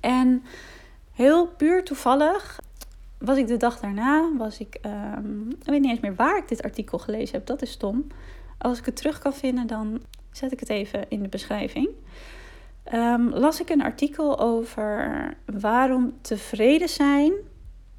En 0.00 0.42
heel 1.12 1.46
puur 1.46 1.84
toevallig 1.84 2.60
was 3.18 3.38
ik 3.38 3.46
de 3.46 3.56
dag 3.56 3.80
daarna, 3.80 4.30
was 4.36 4.58
ik, 4.58 4.78
um, 4.86 5.50
ik 5.50 5.64
weet 5.64 5.80
niet 5.80 5.90
eens 5.90 6.00
meer 6.00 6.14
waar 6.14 6.36
ik 6.36 6.48
dit 6.48 6.62
artikel 6.62 6.98
gelezen 6.98 7.34
heb, 7.34 7.46
dat 7.46 7.62
is 7.62 7.70
stom. 7.70 8.06
Als 8.58 8.78
ik 8.78 8.84
het 8.84 8.96
terug 8.96 9.18
kan 9.18 9.34
vinden, 9.34 9.66
dan 9.66 10.00
zet 10.30 10.52
ik 10.52 10.60
het 10.60 10.68
even 10.68 11.04
in 11.08 11.22
de 11.22 11.28
beschrijving. 11.28 11.88
Ehm, 12.84 13.28
las 13.28 13.60
ik 13.60 13.68
een 13.68 13.82
artikel 13.82 14.38
over 14.38 15.34
waarom 15.44 16.14
tevreden 16.20 16.88
zijn 16.88 17.32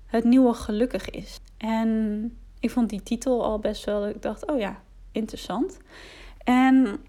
het 0.05 0.23
nieuwe 0.23 0.53
gelukkig 0.53 1.09
is. 1.09 1.39
En 1.57 2.31
ik 2.59 2.71
vond 2.71 2.89
die 2.89 3.03
titel 3.03 3.43
al 3.43 3.59
best 3.59 3.85
wel, 3.85 4.07
ik 4.07 4.21
dacht, 4.21 4.51
oh 4.51 4.59
ja, 4.59 4.81
interessant. 5.11 5.77
En 6.43 6.99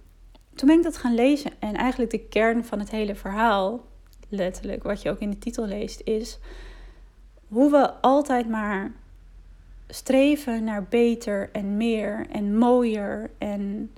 toen 0.54 0.68
ben 0.68 0.76
ik 0.76 0.82
dat 0.82 0.97
gaan 0.97 1.14
lezen. 1.14 1.50
En 1.59 1.75
eigenlijk 1.75 2.11
de 2.11 2.28
kern 2.28 2.64
van 2.64 2.78
het 2.78 2.90
hele 2.90 3.14
verhaal, 3.14 3.85
letterlijk, 4.28 4.82
wat 4.82 5.02
je 5.02 5.11
ook 5.11 5.21
in 5.21 5.30
de 5.30 5.38
titel 5.38 5.66
leest, 5.66 6.00
is 6.04 6.38
hoe 7.49 7.71
we 7.71 7.92
altijd 7.92 8.49
maar 8.49 8.92
streven 9.88 10.64
naar 10.64 10.85
beter 10.85 11.50
en 11.52 11.76
meer 11.76 12.26
en 12.30 12.59
mooier 12.59 13.30
en 13.38 13.92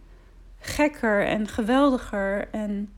gekker 0.59 1.27
en 1.27 1.49
geweldiger. 1.49 2.49
En 2.51 2.93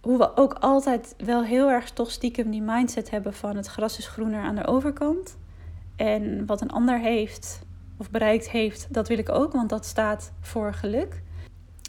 hoe 0.00 0.18
we 0.18 0.36
ook 0.36 0.52
altijd 0.52 1.14
wel 1.18 1.44
heel 1.44 1.70
erg 1.70 1.90
toch 1.90 2.10
stiekem 2.10 2.50
die 2.50 2.62
mindset 2.62 3.10
hebben 3.10 3.34
van 3.34 3.56
het 3.56 3.66
gras 3.66 3.98
is 3.98 4.06
groener 4.06 4.42
aan 4.42 4.54
de 4.54 4.66
overkant. 4.66 5.36
En 5.96 6.46
wat 6.46 6.60
een 6.60 6.70
ander 6.70 6.98
heeft 6.98 7.62
of 7.96 8.10
bereikt 8.10 8.50
heeft, 8.50 8.86
dat 8.90 9.08
wil 9.08 9.18
ik 9.18 9.28
ook, 9.28 9.52
want 9.52 9.68
dat 9.68 9.86
staat 9.86 10.32
voor 10.40 10.74
geluk. 10.74 11.22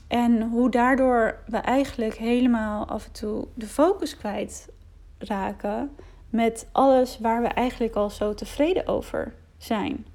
En 0.08 0.42
hoe 0.42 0.70
daardoor 0.70 1.40
we 1.48 1.58
eigenlijk 1.58 2.16
helemaal 2.16 2.86
af 2.86 3.06
en 3.06 3.12
toe 3.12 3.48
de 3.54 3.68
focus 3.68 4.18
kwijt 4.18 4.70
raken 5.18 5.96
met 6.30 6.68
alles 6.72 7.20
waar 7.20 7.42
we 7.42 7.48
eigenlijk 7.48 7.96
al 7.96 8.10
zo 8.10 8.34
tevreden 8.34 8.88
over 8.88 9.34
zijn. 9.58 10.06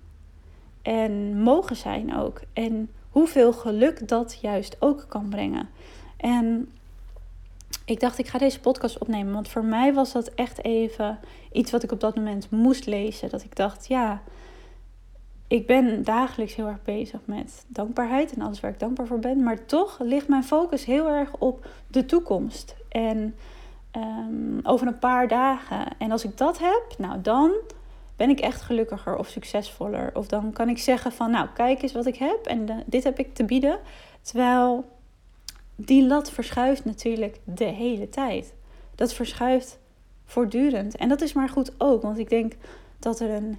En 0.83 1.43
mogen 1.43 1.77
zijn 1.77 2.17
ook. 2.17 2.41
En 2.53 2.91
hoeveel 3.11 3.53
geluk 3.53 4.09
dat 4.09 4.39
juist 4.41 4.77
ook 4.79 5.05
kan 5.09 5.29
brengen. 5.29 5.69
En 6.17 6.73
ik 7.85 8.01
dacht, 8.01 8.19
ik 8.19 8.29
ga 8.29 8.39
deze 8.39 8.61
podcast 8.61 8.99
opnemen. 8.99 9.33
Want 9.33 9.49
voor 9.49 9.65
mij 9.65 9.95
was 9.95 10.13
dat 10.13 10.29
echt 10.29 10.65
even 10.65 11.19
iets 11.53 11.71
wat 11.71 11.83
ik 11.83 11.93
op 11.93 12.01
dat 12.01 12.17
moment 12.17 12.51
moest 12.51 12.87
lezen. 12.87 13.31
Dat 13.31 13.43
ik 13.43 13.57
dacht, 13.57 13.87
ja, 13.87 14.23
ik 15.51 15.67
ben 15.67 16.05
dagelijks 16.05 16.55
heel 16.55 16.67
erg 16.67 16.83
bezig 16.83 17.21
met 17.25 17.65
dankbaarheid 17.67 18.33
en 18.33 18.43
alles 18.43 18.61
waar 18.61 18.71
ik 18.71 18.79
dankbaar 18.79 19.07
voor 19.07 19.19
ben. 19.19 19.43
Maar 19.43 19.65
toch 19.65 19.99
ligt 20.03 20.29
mijn 20.29 20.45
focus 20.45 20.85
heel 20.85 21.09
erg 21.09 21.37
op 21.39 21.69
de 21.87 22.07
toekomst. 22.07 22.77
En 22.89 23.35
ehm, 23.91 24.59
over 24.63 24.87
een 24.87 24.99
paar 24.99 25.29
dagen. 25.29 25.87
En 25.99 26.11
als 26.11 26.25
ik 26.25 26.37
dat 26.37 26.59
heb, 26.59 26.83
nou 26.99 27.21
dan 27.21 27.53
ben 28.17 28.31
ik 28.31 28.41
echt 28.41 28.61
gelukkiger 28.61 29.17
of 29.17 29.29
succesvoller. 29.29 30.11
Of 30.15 30.27
dan 30.27 30.53
kan 30.53 30.69
ik 30.69 30.79
zeggen 30.79 31.13
van, 31.13 31.31
nou 31.31 31.49
kijk 31.55 31.83
eens 31.83 31.93
wat 31.93 32.07
ik 32.07 32.17
heb 32.17 32.47
en 32.47 32.83
dit 32.87 33.05
heb 33.05 33.19
ik 33.19 33.35
te 33.35 33.45
bieden. 33.45 33.79
Terwijl 34.23 34.85
die 35.77 36.07
lat 36.07 36.31
verschuift 36.31 36.85
natuurlijk 36.85 37.41
de 37.45 37.65
hele 37.65 38.09
tijd. 38.09 38.55
Dat 38.95 39.13
verschuift 39.13 39.79
voortdurend. 40.25 40.97
En 40.97 41.09
dat 41.09 41.21
is 41.21 41.33
maar 41.33 41.49
goed 41.49 41.73
ook, 41.79 42.03
want 42.03 42.19
ik 42.19 42.29
denk 42.29 42.53
dat 42.99 43.21
er 43.21 43.31
een 43.31 43.59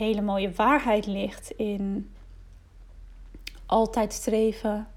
hele 0.00 0.20
mooie 0.20 0.52
waarheid 0.52 1.06
ligt 1.06 1.50
in 1.50 2.10
altijd 3.66 4.12
streven. 4.12 4.88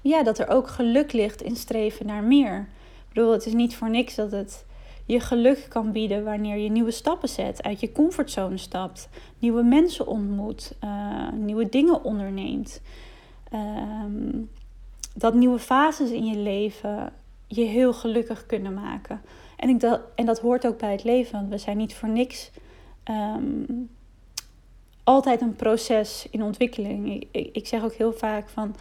Ja, 0.00 0.22
dat 0.22 0.38
er 0.38 0.48
ook 0.48 0.68
geluk 0.68 1.12
ligt 1.12 1.42
in 1.42 1.56
streven 1.56 2.06
naar 2.06 2.22
meer. 2.22 2.68
Ik 3.08 3.14
bedoel, 3.14 3.32
het 3.32 3.46
is 3.46 3.52
niet 3.52 3.76
voor 3.76 3.90
niks 3.90 4.14
dat 4.14 4.30
het 4.32 4.64
je 5.06 5.20
geluk 5.20 5.66
kan 5.68 5.92
bieden 5.92 6.24
wanneer 6.24 6.56
je 6.56 6.70
nieuwe 6.70 6.90
stappen 6.90 7.28
zet, 7.28 7.62
uit 7.62 7.80
je 7.80 7.92
comfortzone 7.92 8.56
stapt, 8.56 9.08
nieuwe 9.38 9.62
mensen 9.62 10.06
ontmoet, 10.06 10.74
uh, 10.84 11.32
nieuwe 11.32 11.68
dingen 11.68 12.04
onderneemt. 12.04 12.80
Ehm, 13.50 14.30
dat 15.14 15.34
nieuwe 15.34 15.58
fases 15.58 16.10
in 16.10 16.24
je 16.24 16.38
leven 16.38 17.12
je 17.46 17.64
heel 17.64 17.92
gelukkig 17.92 18.46
kunnen 18.46 18.74
maken. 18.74 19.20
En, 19.56 19.68
ik 19.68 19.80
dat, 19.80 20.00
en 20.14 20.26
dat 20.26 20.40
hoort 20.40 20.66
ook 20.66 20.78
bij 20.78 20.92
het 20.92 21.04
leven, 21.04 21.32
want 21.32 21.48
we 21.48 21.58
zijn 21.58 21.76
niet 21.76 21.94
voor 21.94 22.08
niks 22.08 22.50
Ehm, 23.04 23.64
altijd 25.04 25.40
een 25.40 25.56
proces 25.56 26.26
in 26.30 26.42
ontwikkeling. 26.42 27.26
Ik, 27.30 27.48
ik, 27.52 27.66
zeg 27.66 27.84
ook 27.84 27.92
heel 27.92 28.12
vaak 28.12 28.48
van 28.48 28.74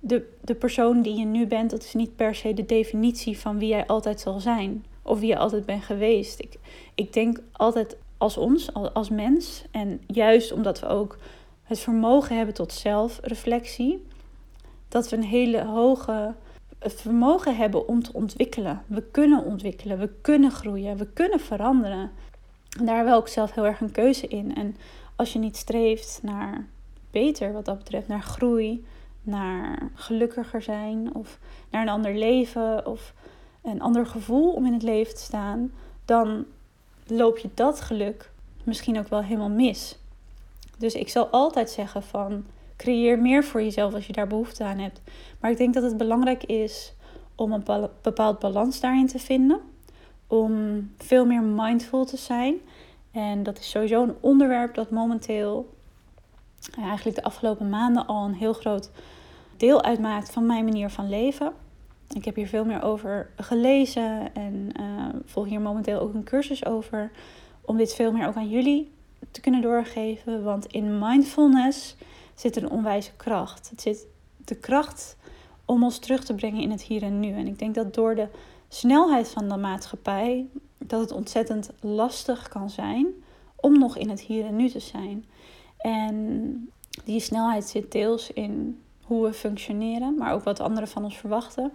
de, 0.00 0.34
de 0.40 0.54
persoon 0.54 1.02
die 1.02 1.18
je 1.18 1.24
nu 1.24 1.46
bent, 1.46 1.70
dat 1.70 1.82
is 1.82 1.94
niet 1.94 2.16
per 2.16 2.34
se 2.34 2.54
de 2.54 2.66
definitie 2.66 3.38
van 3.38 3.58
wie 3.58 3.68
jij 3.68 3.86
altijd 3.86 4.20
zal 4.20 4.40
zijn 4.40 4.84
of 5.02 5.18
wie 5.18 5.28
je 5.28 5.38
altijd 5.38 5.66
bent 5.66 5.84
geweest. 5.84 6.40
Ik, 6.40 6.58
ik 6.94 7.12
denk 7.12 7.38
altijd 7.52 7.96
als 8.18 8.36
ons, 8.36 8.72
als 8.72 9.08
mens, 9.08 9.64
en 9.70 10.00
juist 10.06 10.52
omdat 10.52 10.80
we 10.80 10.86
ook 10.86 11.18
het 11.62 11.80
vermogen 11.80 12.36
hebben 12.36 12.54
tot 12.54 12.72
zelfreflectie, 12.72 14.06
dat 14.88 15.08
we 15.08 15.16
een 15.16 15.22
hele 15.22 15.64
hoge 15.64 16.34
vermogen 16.80 17.56
hebben 17.56 17.88
om 17.88 18.02
te 18.02 18.12
ontwikkelen. 18.12 18.82
We 18.86 19.02
kunnen 19.02 19.44
ontwikkelen, 19.44 19.98
we 19.98 20.10
kunnen 20.20 20.50
groeien, 20.50 20.96
we 20.96 21.06
kunnen 21.06 21.40
veranderen. 21.40 22.10
Daar 22.82 23.04
wel 23.04 23.20
ik 23.20 23.26
zelf 23.26 23.54
heel 23.54 23.66
erg 23.66 23.80
een 23.80 23.92
keuze 23.92 24.26
in. 24.26 24.54
En 24.54 24.76
als 25.16 25.32
je 25.32 25.38
niet 25.38 25.56
streeft 25.56 26.20
naar 26.22 26.66
beter 27.10 27.52
wat 27.52 27.64
dat 27.64 27.78
betreft, 27.78 28.08
naar 28.08 28.22
groei, 28.22 28.84
naar 29.22 29.90
gelukkiger 29.94 30.62
zijn 30.62 31.14
of 31.14 31.38
naar 31.70 31.82
een 31.82 31.88
ander 31.88 32.14
leven 32.14 32.86
of 32.86 33.14
een 33.62 33.80
ander 33.80 34.06
gevoel 34.06 34.52
om 34.52 34.66
in 34.66 34.72
het 34.72 34.82
leven 34.82 35.14
te 35.14 35.20
staan, 35.20 35.72
dan 36.04 36.44
loop 37.06 37.38
je 37.38 37.48
dat 37.54 37.80
geluk 37.80 38.30
misschien 38.64 38.98
ook 38.98 39.08
wel 39.08 39.22
helemaal 39.22 39.50
mis. 39.50 39.98
Dus 40.78 40.94
ik 40.94 41.08
zal 41.08 41.26
altijd 41.26 41.70
zeggen 41.70 42.02
van 42.02 42.44
creëer 42.76 43.18
meer 43.18 43.44
voor 43.44 43.62
jezelf 43.62 43.94
als 43.94 44.06
je 44.06 44.12
daar 44.12 44.26
behoefte 44.26 44.64
aan 44.64 44.78
hebt. 44.78 45.00
Maar 45.40 45.50
ik 45.50 45.56
denk 45.56 45.74
dat 45.74 45.82
het 45.82 45.96
belangrijk 45.96 46.44
is 46.44 46.92
om 47.34 47.52
een 47.52 47.64
bepaald 48.02 48.38
balans 48.38 48.80
daarin 48.80 49.06
te 49.06 49.18
vinden 49.18 49.60
om 50.26 50.90
veel 50.98 51.26
meer 51.26 51.42
mindful 51.42 52.04
te 52.04 52.16
zijn. 52.16 52.54
En 53.10 53.42
dat 53.42 53.58
is 53.58 53.70
sowieso 53.70 54.02
een 54.02 54.14
onderwerp 54.20 54.74
dat 54.74 54.90
momenteel 54.90 55.74
eigenlijk 56.78 57.16
de 57.16 57.24
afgelopen 57.24 57.68
maanden 57.68 58.06
al 58.06 58.24
een 58.24 58.34
heel 58.34 58.52
groot 58.52 58.90
deel 59.56 59.82
uitmaakt 59.82 60.30
van 60.30 60.46
mijn 60.46 60.64
manier 60.64 60.90
van 60.90 61.08
leven. 61.08 61.52
Ik 62.14 62.24
heb 62.24 62.34
hier 62.34 62.48
veel 62.48 62.64
meer 62.64 62.82
over 62.82 63.30
gelezen 63.36 64.34
en 64.34 64.72
uh, 64.80 65.06
volg 65.24 65.46
hier 65.46 65.60
momenteel 65.60 66.00
ook 66.00 66.14
een 66.14 66.24
cursus 66.24 66.66
over. 66.66 67.10
Om 67.60 67.76
dit 67.76 67.94
veel 67.94 68.12
meer 68.12 68.26
ook 68.26 68.36
aan 68.36 68.48
jullie 68.48 68.90
te 69.30 69.40
kunnen 69.40 69.62
doorgeven. 69.62 70.42
Want 70.42 70.66
in 70.66 70.98
mindfulness 70.98 71.96
zit 72.34 72.56
een 72.56 72.70
onwijze 72.70 73.10
kracht. 73.16 73.70
Het 73.70 73.80
zit 73.80 74.06
de 74.44 74.54
kracht 74.54 75.16
om 75.64 75.82
ons 75.82 75.98
terug 75.98 76.24
te 76.24 76.34
brengen 76.34 76.62
in 76.62 76.70
het 76.70 76.82
hier 76.82 77.02
en 77.02 77.20
nu. 77.20 77.32
En 77.32 77.46
ik 77.46 77.58
denk 77.58 77.74
dat 77.74 77.94
door 77.94 78.14
de 78.14 78.28
snelheid 78.74 79.28
van 79.28 79.48
de 79.48 79.56
maatschappij 79.56 80.46
dat 80.78 81.00
het 81.00 81.12
ontzettend 81.12 81.70
lastig 81.80 82.48
kan 82.48 82.70
zijn 82.70 83.06
om 83.56 83.78
nog 83.78 83.96
in 83.96 84.08
het 84.08 84.20
hier 84.20 84.46
en 84.46 84.56
nu 84.56 84.68
te 84.68 84.80
zijn. 84.80 85.24
En 85.78 86.70
die 87.04 87.20
snelheid 87.20 87.64
zit 87.64 87.92
deels 87.92 88.32
in 88.32 88.82
hoe 89.02 89.24
we 89.26 89.32
functioneren, 89.32 90.14
maar 90.14 90.32
ook 90.32 90.44
wat 90.44 90.60
anderen 90.60 90.88
van 90.88 91.04
ons 91.04 91.18
verwachten. 91.18 91.72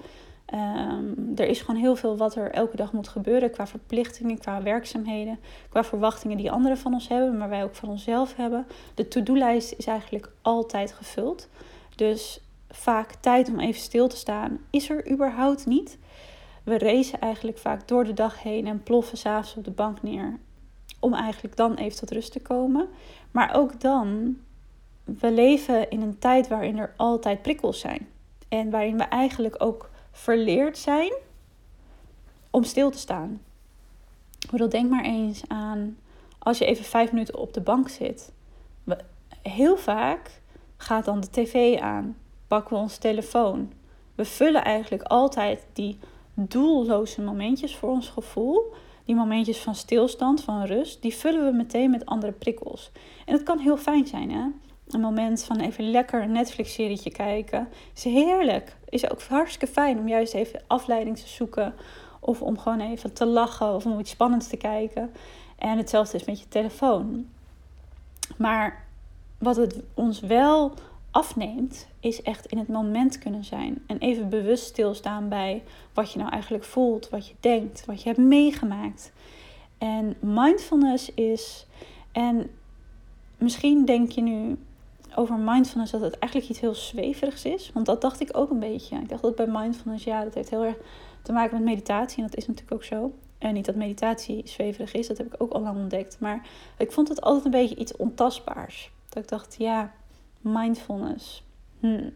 Um, 0.53 1.31
er 1.35 1.47
is 1.47 1.61
gewoon 1.61 1.81
heel 1.81 1.95
veel 1.95 2.17
wat 2.17 2.35
er 2.35 2.51
elke 2.51 2.75
dag 2.75 2.93
moet 2.93 3.07
gebeuren 3.07 3.51
qua 3.51 3.67
verplichtingen, 3.67 4.37
qua 4.37 4.63
werkzaamheden, 4.63 5.39
qua 5.69 5.83
verwachtingen 5.83 6.37
die 6.37 6.51
anderen 6.51 6.77
van 6.77 6.93
ons 6.93 7.07
hebben, 7.07 7.37
maar 7.37 7.49
wij 7.49 7.63
ook 7.63 7.75
van 7.75 7.89
onszelf 7.89 8.35
hebben. 8.35 8.65
De 8.95 9.07
to-do-lijst 9.07 9.73
is 9.77 9.85
eigenlijk 9.85 10.31
altijd 10.41 10.91
gevuld. 10.91 11.47
Dus 11.95 12.41
vaak 12.69 13.13
tijd 13.13 13.49
om 13.49 13.59
even 13.59 13.81
stil 13.81 14.07
te 14.07 14.17
staan 14.17 14.59
is 14.69 14.89
er 14.89 15.11
überhaupt 15.11 15.65
niet 15.65 15.97
we 16.69 16.77
racen 16.77 17.19
eigenlijk 17.19 17.57
vaak 17.57 17.87
door 17.87 18.03
de 18.03 18.13
dag 18.13 18.43
heen 18.43 18.67
en 18.67 18.83
ploffen 18.83 19.17
s'avonds 19.17 19.55
op 19.55 19.63
de 19.63 19.71
bank 19.71 20.01
neer. 20.01 20.39
Om 20.99 21.13
eigenlijk 21.13 21.55
dan 21.55 21.75
even 21.75 21.99
tot 21.99 22.11
rust 22.11 22.31
te 22.31 22.41
komen. 22.41 22.87
Maar 23.31 23.55
ook 23.55 23.81
dan, 23.81 24.37
we 25.03 25.31
leven 25.31 25.89
in 25.89 26.01
een 26.01 26.19
tijd 26.19 26.47
waarin 26.47 26.77
er 26.77 26.93
altijd 26.97 27.41
prikkels 27.41 27.79
zijn. 27.79 28.07
En 28.47 28.69
waarin 28.69 28.97
we 28.97 29.03
eigenlijk 29.03 29.55
ook 29.57 29.89
verleerd 30.11 30.77
zijn 30.77 31.13
om 32.49 32.63
stil 32.63 32.91
te 32.91 32.97
staan. 32.97 33.41
Ik 34.51 34.71
denk 34.71 34.89
maar 34.89 35.03
eens 35.03 35.41
aan 35.47 35.97
als 36.39 36.57
je 36.57 36.65
even 36.65 36.85
vijf 36.85 37.11
minuten 37.11 37.37
op 37.37 37.53
de 37.53 37.61
bank 37.61 37.89
zit. 37.89 38.31
Heel 39.41 39.77
vaak 39.77 40.41
gaat 40.77 41.05
dan 41.05 41.19
de 41.19 41.29
tv 41.29 41.79
aan, 41.79 42.17
pakken 42.47 42.75
we 42.75 42.81
ons 42.81 42.97
telefoon. 42.97 43.71
We 44.15 44.25
vullen 44.25 44.63
eigenlijk 44.63 45.03
altijd 45.03 45.65
die 45.73 45.99
doelloze 46.47 47.21
momentjes 47.21 47.75
voor 47.75 47.89
ons 47.89 48.09
gevoel. 48.09 48.73
Die 49.05 49.15
momentjes 49.15 49.57
van 49.57 49.75
stilstand, 49.75 50.43
van 50.43 50.63
rust, 50.63 51.01
die 51.01 51.13
vullen 51.15 51.45
we 51.45 51.51
meteen 51.51 51.91
met 51.91 52.05
andere 52.05 52.31
prikkels. 52.31 52.91
En 53.25 53.35
dat 53.35 53.43
kan 53.43 53.59
heel 53.59 53.77
fijn 53.77 54.07
zijn, 54.07 54.31
hè? 54.31 54.47
Een 54.87 55.01
moment 55.01 55.43
van 55.43 55.59
even 55.59 55.91
lekker 55.91 56.21
een 56.21 56.31
Netflix-serietje 56.31 57.11
kijken 57.11 57.67
is 57.95 58.03
heerlijk. 58.03 58.75
Is 58.89 59.11
ook 59.11 59.21
hartstikke 59.21 59.67
fijn 59.73 59.99
om 59.99 60.07
juist 60.07 60.33
even 60.33 60.61
afleiding 60.67 61.17
te 61.17 61.27
zoeken. 61.27 61.73
Of 62.19 62.41
om 62.41 62.57
gewoon 62.57 62.79
even 62.79 63.13
te 63.13 63.25
lachen 63.25 63.75
of 63.75 63.85
om 63.85 63.99
iets 63.99 64.11
spannends 64.11 64.47
te 64.47 64.57
kijken. 64.57 65.11
En 65.57 65.77
hetzelfde 65.77 66.17
is 66.17 66.25
met 66.25 66.39
je 66.39 66.47
telefoon. 66.47 67.27
Maar 68.37 68.85
wat 69.37 69.55
het 69.55 69.81
ons 69.93 70.19
wel 70.19 70.73
afneemt, 71.19 71.87
is 71.99 72.21
echt 72.21 72.45
in 72.45 72.57
het 72.57 72.67
moment 72.67 73.19
kunnen 73.19 73.43
zijn. 73.43 73.83
En 73.87 73.97
even 73.97 74.29
bewust 74.29 74.65
stilstaan 74.65 75.29
bij 75.29 75.63
wat 75.93 76.11
je 76.11 76.19
nou 76.19 76.31
eigenlijk 76.31 76.63
voelt, 76.63 77.09
wat 77.09 77.27
je 77.27 77.33
denkt, 77.39 77.85
wat 77.85 78.01
je 78.01 78.07
hebt 78.07 78.21
meegemaakt. 78.21 79.11
En 79.77 80.15
mindfulness 80.19 81.13
is, 81.13 81.67
en 82.11 82.49
misschien 83.37 83.85
denk 83.85 84.11
je 84.11 84.21
nu, 84.21 84.57
over 85.15 85.35
mindfulness 85.35 85.91
dat 85.91 86.01
het 86.01 86.19
eigenlijk 86.19 86.51
iets 86.51 86.61
heel 86.61 86.75
zweverigs 86.75 87.45
is. 87.45 87.71
Want 87.73 87.85
dat 87.85 88.01
dacht 88.01 88.21
ik 88.21 88.37
ook 88.37 88.49
een 88.49 88.59
beetje. 88.59 88.97
Ik 88.97 89.09
dacht 89.09 89.21
dat 89.21 89.35
bij 89.35 89.47
mindfulness, 89.47 90.03
ja, 90.03 90.23
dat 90.23 90.33
heeft 90.33 90.49
heel 90.49 90.63
erg 90.63 90.77
te 91.21 91.31
maken 91.31 91.55
met 91.55 91.65
meditatie. 91.65 92.17
En 92.17 92.29
dat 92.29 92.37
is 92.37 92.47
natuurlijk 92.47 92.73
ook 92.73 92.83
zo. 92.83 93.11
En 93.37 93.53
niet 93.53 93.65
dat 93.65 93.75
meditatie 93.75 94.41
zweverig 94.47 94.93
is, 94.93 95.07
dat 95.07 95.17
heb 95.17 95.33
ik 95.33 95.41
ook 95.41 95.51
al 95.51 95.61
lang 95.61 95.77
ontdekt. 95.77 96.19
Maar 96.19 96.47
ik 96.77 96.91
vond 96.91 97.07
het 97.07 97.21
altijd 97.21 97.45
een 97.45 97.51
beetje 97.51 97.75
iets 97.75 97.95
ontastbaars. 97.95 98.91
Dat 99.09 99.23
ik 99.23 99.29
dacht, 99.29 99.55
ja, 99.57 99.93
mindfulness. 100.41 101.43
Hmm. 101.79 102.11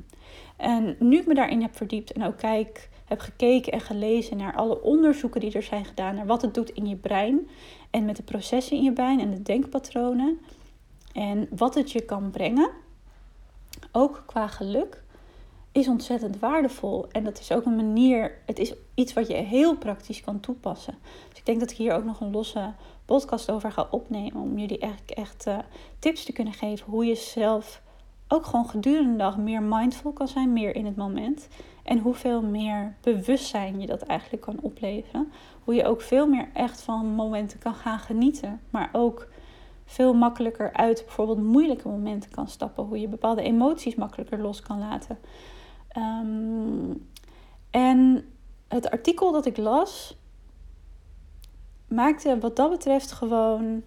En 0.58 0.96
nu 1.00 1.18
ik 1.18 1.27
me 1.27 1.34
daarin 1.34 1.62
heb 1.62 1.75
verdiept 1.75 2.12
en 2.12 2.24
ook 2.24 2.38
kijk, 2.38 2.89
heb 3.06 3.20
gekeken 3.20 3.72
en 3.72 3.82
gelezen 3.82 4.38
naar 4.38 4.56
alle 4.56 4.82
onderzoeken 4.82 5.42
die 5.42 5.53
er 5.53 5.63
zijn 5.63 5.86
gedaan, 5.86 6.15
naar 6.15 6.25
wat 6.25 6.42
het 6.42 6.53
doet 6.53 6.70
in 6.70 6.88
je 6.88 6.96
brein 6.96 7.50
en 7.89 8.06
met 8.06 8.15
de 8.15 8.24
processen 8.24 8.77
in 8.77 8.84
je 8.84 8.94
brein 8.94 9.20
en 9.20 9.32
de 9.32 9.42
denkpatronen 9.42 10.39
en 11.13 11.48
wat 11.56 11.75
het 11.75 11.92
je 11.92 12.01
kan 12.01 12.32
brengen, 12.32 12.70
ook 13.92 14.24
qua 14.25 14.48
geluk, 14.48 15.03
is 15.72 15.88
ontzettend 15.88 16.39
waardevol. 16.39 17.06
En 17.12 17.24
dat 17.24 17.39
is 17.39 17.51
ook 17.51 17.65
een 17.65 17.75
manier, 17.75 18.38
het 18.46 18.60
is 18.60 18.74
iets 18.94 19.13
wat 19.13 19.27
je 19.27 19.34
heel 19.34 19.77
praktisch 19.77 20.22
kan 20.22 20.39
toepassen. 20.39 20.96
Dus 21.30 21.39
ik 21.39 21.46
denk 21.46 21.60
dat 21.60 21.72
ik 21.72 21.77
hier 21.77 21.94
ook 21.94 22.03
nog 22.03 22.20
een 22.20 22.32
losse 22.32 22.74
podcast 23.06 23.51
over 23.51 23.72
ga 23.72 23.88
opnemen. 23.92 24.42
Om 24.42 24.58
jullie 24.58 24.80
eigenlijk 24.80 25.12
echt 25.12 25.48
uh, 25.48 25.58
tips 26.00 26.24
te 26.24 26.34
kunnen 26.34 26.53
geven 26.53 26.92
hoe 26.92 27.06
je 27.06 27.15
zelf 27.15 27.82
ook 28.33 28.45
gewoon 28.45 28.69
gedurende 28.69 29.11
de 29.11 29.17
dag 29.17 29.37
meer 29.37 29.63
mindful 29.63 30.11
kan 30.11 30.27
zijn, 30.27 30.53
meer 30.53 30.75
in 30.75 30.85
het 30.85 30.95
moment. 30.95 31.47
En 31.83 31.99
hoeveel 31.99 32.41
meer 32.41 32.95
bewustzijn 33.01 33.79
je 33.79 33.87
dat 33.87 34.01
eigenlijk 34.01 34.41
kan 34.41 34.59
opleveren. 34.61 35.31
Hoe 35.63 35.75
je 35.75 35.85
ook 35.85 36.01
veel 36.01 36.27
meer 36.27 36.49
echt 36.53 36.81
van 36.81 37.05
momenten 37.05 37.59
kan 37.59 37.75
gaan 37.75 37.99
genieten. 37.99 38.61
Maar 38.69 38.89
ook 38.91 39.27
veel 39.85 40.13
makkelijker 40.13 40.73
uit 40.73 41.03
bijvoorbeeld 41.05 41.43
moeilijke 41.43 41.87
momenten 41.87 42.31
kan 42.31 42.47
stappen. 42.47 42.83
Hoe 42.83 42.99
je 42.99 43.07
bepaalde 43.07 43.41
emoties 43.41 43.95
makkelijker 43.95 44.39
los 44.39 44.61
kan 44.61 44.79
laten. 44.79 45.17
Ehm, 45.87 46.93
en 47.69 48.25
het 48.67 48.89
artikel 48.89 49.31
dat 49.31 49.45
ik 49.45 49.57
las 49.57 50.17
maakte 51.87 52.39
wat 52.39 52.55
dat 52.55 52.69
betreft 52.69 53.11
gewoon 53.11 53.83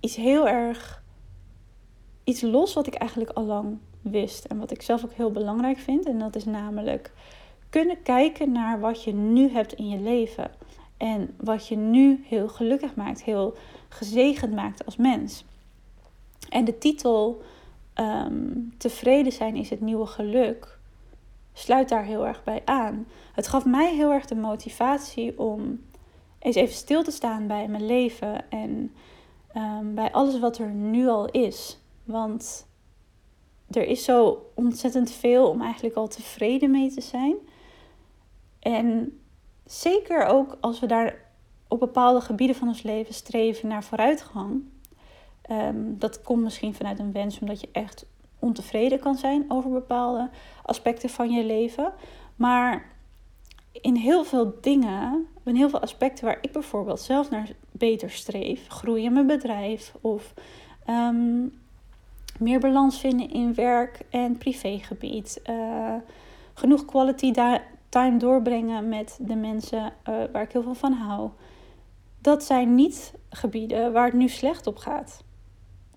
iets 0.00 0.16
heel 0.16 0.48
erg. 0.48 1.04
Iets 2.26 2.40
los 2.40 2.74
wat 2.74 2.86
ik 2.86 2.94
eigenlijk 2.94 3.30
al 3.30 3.44
lang 3.44 3.78
wist. 4.00 4.44
En 4.44 4.58
wat 4.58 4.70
ik 4.70 4.82
zelf 4.82 5.04
ook 5.04 5.12
heel 5.12 5.30
belangrijk 5.30 5.78
vind. 5.78 6.06
En 6.06 6.18
dat 6.18 6.36
is 6.36 6.44
namelijk 6.44 7.12
kunnen 7.70 8.02
kijken 8.02 8.52
naar 8.52 8.80
wat 8.80 9.04
je 9.04 9.12
nu 9.12 9.48
hebt 9.48 9.72
in 9.72 9.88
je 9.88 9.98
leven. 9.98 10.50
En 10.96 11.34
wat 11.36 11.68
je 11.68 11.76
nu 11.76 12.24
heel 12.26 12.48
gelukkig 12.48 12.94
maakt, 12.94 13.22
heel 13.22 13.56
gezegend 13.88 14.54
maakt 14.54 14.84
als 14.86 14.96
mens. 14.96 15.44
En 16.48 16.64
de 16.64 16.78
titel 16.78 17.42
ehm, 17.94 18.52
Tevreden 18.76 19.32
zijn 19.32 19.56
is 19.56 19.70
het 19.70 19.80
nieuwe 19.80 20.06
geluk 20.06 20.78
sluit 21.52 21.88
daar 21.88 22.04
heel 22.04 22.26
erg 22.26 22.44
bij 22.44 22.62
aan. 22.64 23.06
Het 23.32 23.48
gaf 23.48 23.64
mij 23.64 23.94
heel 23.94 24.12
erg 24.12 24.26
de 24.26 24.34
motivatie 24.34 25.38
om 25.38 25.80
eens 26.38 26.56
even 26.56 26.74
stil 26.74 27.02
te 27.02 27.10
staan 27.10 27.46
bij 27.46 27.68
mijn 27.68 27.86
leven 27.86 28.50
en 28.50 28.94
ehm, 29.52 29.94
bij 29.94 30.12
alles 30.12 30.38
wat 30.38 30.58
er 30.58 30.68
nu 30.68 31.08
al 31.08 31.26
is. 31.26 31.78
Want 32.06 32.66
er 33.70 33.86
is 33.86 34.04
zo 34.04 34.46
ontzettend 34.54 35.10
veel 35.10 35.48
om 35.48 35.62
eigenlijk 35.62 35.94
al 35.94 36.08
tevreden 36.08 36.70
mee 36.70 36.90
te 36.90 37.00
zijn. 37.00 37.36
En 38.58 39.20
zeker 39.64 40.24
ook 40.24 40.56
als 40.60 40.80
we 40.80 40.86
daar 40.86 41.24
op 41.68 41.80
bepaalde 41.80 42.20
gebieden 42.20 42.56
van 42.56 42.68
ons 42.68 42.82
leven 42.82 43.14
streven 43.14 43.68
naar 43.68 43.84
vooruitgang. 43.84 44.62
Ehm, 45.42 45.76
dat 45.98 46.22
komt 46.22 46.42
misschien 46.42 46.74
vanuit 46.74 46.98
een 46.98 47.12
wens 47.12 47.38
omdat 47.38 47.60
je 47.60 47.68
echt 47.72 48.06
ontevreden 48.38 48.98
kan 48.98 49.16
zijn 49.16 49.44
over 49.48 49.70
bepaalde 49.70 50.30
aspecten 50.62 51.08
van 51.08 51.30
je 51.30 51.44
leven. 51.44 51.92
Maar 52.36 52.94
in 53.72 53.94
heel 53.94 54.24
veel 54.24 54.58
dingen, 54.60 55.26
in 55.44 55.54
heel 55.54 55.70
veel 55.70 55.80
aspecten 55.80 56.24
waar 56.24 56.38
ik 56.40 56.52
bijvoorbeeld 56.52 57.00
zelf 57.00 57.30
naar 57.30 57.50
beter 57.70 58.10
streef, 58.10 58.68
groeien 58.68 59.04
in 59.04 59.12
mijn 59.12 59.26
bedrijf 59.26 59.94
of 60.00 60.34
ehm, 60.84 61.46
meer 62.38 62.60
balans 62.60 63.00
vinden 63.00 63.30
in 63.30 63.54
werk 63.54 64.00
en 64.10 64.38
privégebied, 64.38 65.40
uh, 65.50 65.94
genoeg 66.54 66.84
quality 66.84 67.32
time 67.88 68.16
doorbrengen 68.16 68.88
met 68.88 69.18
de 69.20 69.36
mensen 69.36 69.82
uh, 70.08 70.14
waar 70.32 70.42
ik 70.42 70.52
heel 70.52 70.62
veel 70.62 70.74
van 70.74 70.92
hou. 70.92 71.30
Dat 72.20 72.44
zijn 72.44 72.74
niet 72.74 73.14
gebieden 73.30 73.92
waar 73.92 74.04
het 74.04 74.14
nu 74.14 74.28
slecht 74.28 74.66
op 74.66 74.76
gaat. 74.76 75.24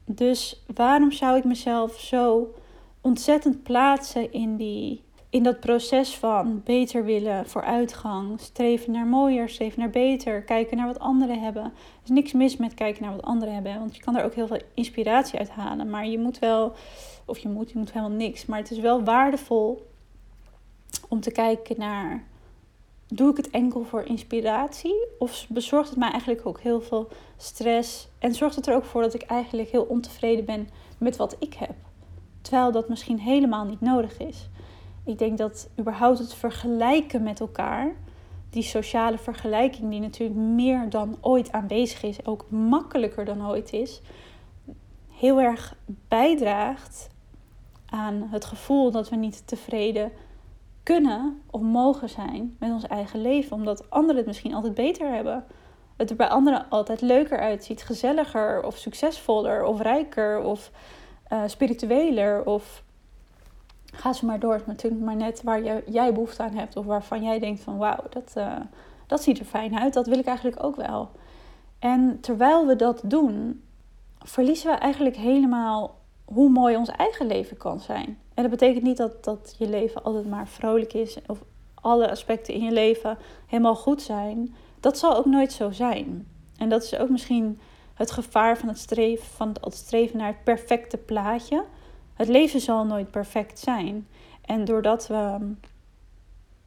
Dus 0.06 0.64
waarom 0.76 1.12
zou 1.12 1.38
ik 1.38 1.44
mezelf 1.44 2.00
zo 2.00 2.54
ontzettend 3.02 3.64
plaatsen 3.64 4.32
in, 4.32 4.56
die, 4.56 5.04
in 5.30 5.44
dat 5.44 5.60
proces 5.60 6.18
van 6.18 6.62
beter 6.64 7.06
willen, 7.06 7.50
vooruitgang, 7.50 8.40
streven 8.40 8.92
naar 8.92 9.06
mooier, 9.06 9.50
streven 9.50 9.80
naar 9.80 9.90
beter, 9.90 10.42
kijken 10.42 10.78
naar 10.78 10.88
wat 10.88 11.00
anderen 11.00 11.42
hebben. 11.42 11.64
Er 11.64 11.72
is 12.04 12.10
niks 12.10 12.32
mis 12.32 12.58
met 12.58 12.74
kijken 12.74 13.04
naar 13.04 13.16
wat 13.16 13.26
anderen 13.26 13.54
hebben, 13.54 13.80
want 13.80 13.96
je 13.96 14.02
kan 14.02 14.18
er 14.18 14.24
ook 14.24 14.34
heel 14.34 14.48
veel 14.48 14.62
inspiratie 14.74 15.40
uit 15.40 15.50
halen. 15.50 15.90
Maar 15.90 16.08
je 16.08 16.20
moet 16.20 16.40
wel, 16.40 16.74
of 17.26 17.38
je 17.38 17.50
moet, 17.50 17.72
je 17.72 17.78
moet 17.78 17.94
helemaal 17.94 18.18
niks, 18.18 18.46
maar 18.46 18.60
het 18.60 18.72
is 18.72 18.80
wel 18.80 19.04
waardevol 19.04 19.88
om 21.08 21.20
te 21.20 21.32
kijken 21.32 21.80
naar 21.80 22.28
doe 23.08 23.32
ik 23.32 23.38
het 23.38 23.50
enkel 23.50 23.84
voor 23.84 24.04
inspiratie? 24.04 25.08
Of 25.20 25.46
bezorgt 25.50 25.90
het 25.90 26.00
mij 26.00 26.12
eigenlijk 26.12 26.46
ook 26.46 26.60
heel 26.60 26.82
veel 26.82 27.08
stress? 27.38 28.08
En 28.20 28.34
zorgt 28.34 28.56
het 28.56 28.68
er 28.68 28.76
ook 28.76 28.86
voor 28.86 29.02
dat 29.02 29.14
ik 29.14 29.22
eigenlijk 29.22 29.70
heel 29.70 29.84
ontevreden 29.84 30.46
ben 30.46 30.70
met 30.98 31.16
wat 31.16 31.36
ik 31.40 31.54
heb? 31.54 31.76
Terwijl 32.42 32.72
dat 32.72 32.90
misschien 32.90 33.20
helemaal 33.20 33.66
niet 33.66 33.82
nodig 33.82 34.18
is. 34.18 34.50
Ik 35.06 35.18
denk 35.18 35.38
dat 35.38 35.70
überhaupt 35.80 36.20
het 36.20 36.34
vergelijken 36.34 37.24
met 37.24 37.40
elkaar, 37.40 37.96
die 38.50 38.64
sociale 38.64 39.18
vergelijking 39.18 39.90
die 39.90 40.00
natuurlijk 40.00 40.40
meer 40.40 40.90
dan 40.90 41.18
ooit 41.22 41.52
aanwezig 41.52 42.04
is, 42.04 42.26
ook 42.26 42.46
makkelijker 42.50 43.26
dan 43.26 43.48
ooit 43.48 43.74
is, 43.74 44.02
heel 45.10 45.42
erg 45.42 45.76
bijdraagt 46.08 47.10
aan 47.86 48.28
het 48.32 48.46
gevoel 48.46 48.92
dat 48.92 49.10
we 49.10 49.16
niet 49.16 49.48
tevreden 49.48 50.12
kunnen 50.84 51.42
of 51.50 51.62
mogen 51.62 52.10
zijn 52.10 52.56
met 52.60 52.72
ons 52.72 52.88
eigen 52.88 53.22
leven. 53.22 53.56
Omdat 53.56 53.90
anderen 53.90 54.18
het 54.18 54.26
misschien 54.26 54.54
altijd 54.54 54.74
beter 54.74 55.14
hebben. 55.14 55.46
Het 55.98 56.10
er 56.10 56.16
bij 56.16 56.28
anderen 56.28 56.70
altijd 56.70 57.02
leuker 57.02 57.40
uitziet, 57.40 57.84
gezelliger 57.84 58.64
of 58.64 58.78
succesvoller 58.78 59.64
of 59.64 59.82
rijker 59.82 60.42
of 60.42 60.72
uh, 61.34 61.42
spiritueler. 61.46 62.46
Of 62.46 62.84
ga 63.92 64.14
ze 64.14 64.26
maar 64.26 64.40
door. 64.40 64.54
Het 64.54 64.68
natuurlijk 64.68 65.04
maar 65.04 65.16
net 65.16 65.44
waar 65.44 65.64
je, 65.64 65.84
jij 65.86 66.14
behoefte 66.14 66.44
aan 66.44 66.56
hebt 66.56 66.76
of 66.76 66.86
waarvan 66.86 67.24
jij 67.24 67.40
denkt 67.40 67.62
van 67.62 67.78
wauw, 67.78 68.04
dat, 68.10 68.34
uh, 68.38 68.56
dat 69.08 69.24
ziet 69.24 69.40
er 69.40 69.46
fijn 69.46 69.80
uit. 69.80 69.94
Dat 69.94 70.08
wil 70.08 70.20
ik 70.20 70.26
eigenlijk 70.26 70.64
ook 70.64 70.76
wel. 70.76 71.12
En 71.80 72.18
terwijl 72.22 72.66
we 72.68 72.76
dat 72.76 73.02
doen, 73.04 73.64
verliezen 74.20 74.72
we 74.72 74.78
eigenlijk 74.78 75.16
helemaal 75.16 75.98
hoe 76.26 76.50
mooi 76.50 76.76
ons 76.76 76.90
eigen 76.90 77.28
leven 77.28 77.58
kan 77.58 77.80
zijn. 77.80 78.18
En 78.34 78.42
dat 78.42 78.52
betekent 78.52 78.84
niet 78.84 78.98
dat, 78.98 79.24
dat 79.24 79.56
je 79.58 79.70
leven 79.70 80.04
altijd 80.04 80.30
maar 80.30 80.48
vrolijk 80.48 80.94
is 80.94 81.18
of 81.28 81.40
alle 81.76 82.10
aspecten 82.10 82.54
in 82.54 82.64
je 82.64 82.72
leven 82.72 83.18
helemaal 83.46 83.76
goed 83.76 84.02
zijn. 84.02 84.56
Dat 84.80 84.98
zal 84.98 85.16
ook 85.16 85.26
nooit 85.26 85.52
zo 85.52 85.72
zijn. 85.72 86.28
En 86.58 86.70
dat 86.70 86.84
is 86.84 86.98
ook 86.98 87.10
misschien 87.10 87.60
het 87.94 88.12
gevaar 88.12 88.58
van 88.58 88.68
het 88.68 88.78
streven, 88.78 89.26
van 89.26 89.56
het 89.62 89.74
streven 89.74 90.18
naar 90.18 90.28
het 90.28 90.44
perfecte 90.44 90.98
plaatje. 90.98 91.64
Het 92.20 92.28
leven 92.28 92.60
zal 92.60 92.86
nooit 92.86 93.12
perfect 93.12 93.60
zijn. 93.60 94.08
En 94.46 94.66
doordat 94.66 95.08
we, 95.08 95.38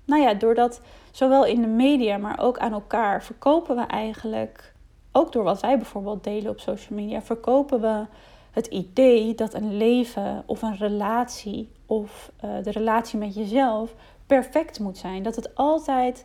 nou 0.05 0.23
ja, 0.23 0.35
doordat 0.35 0.81
zowel 1.11 1.45
in 1.45 1.61
de 1.61 1.67
media, 1.67 2.17
maar 2.17 2.39
ook 2.41 2.59
aan 2.59 2.73
elkaar, 2.73 3.25
verkopen 3.25 3.77
we 3.77 3.83
eigenlijk, 3.83 4.75
ook 5.13 5.33
door 5.33 5.45
wat 5.45 5.61
wij 5.61 5.77
bijvoorbeeld 5.77 6.25
delen 6.25 6.51
op 6.51 6.61
social 6.61 6.99
media, 6.99 7.23
verkopen 7.23 7.81
we 7.81 8.07
het 8.51 8.67
idee 8.67 9.35
dat 9.35 9.55
een 9.55 9.77
leven 9.77 10.43
of 10.47 10.63
een 10.63 10.77
relatie 10.77 11.71
of 11.87 12.33
uh, 12.45 12.51
de 12.63 12.71
relatie 12.71 13.19
met 13.19 13.35
jezelf 13.35 13.95
perfect 14.27 14.81
moet 14.81 14.99
zijn. 14.99 15.23
Dat 15.23 15.37
het 15.37 15.55
altijd 15.55 16.25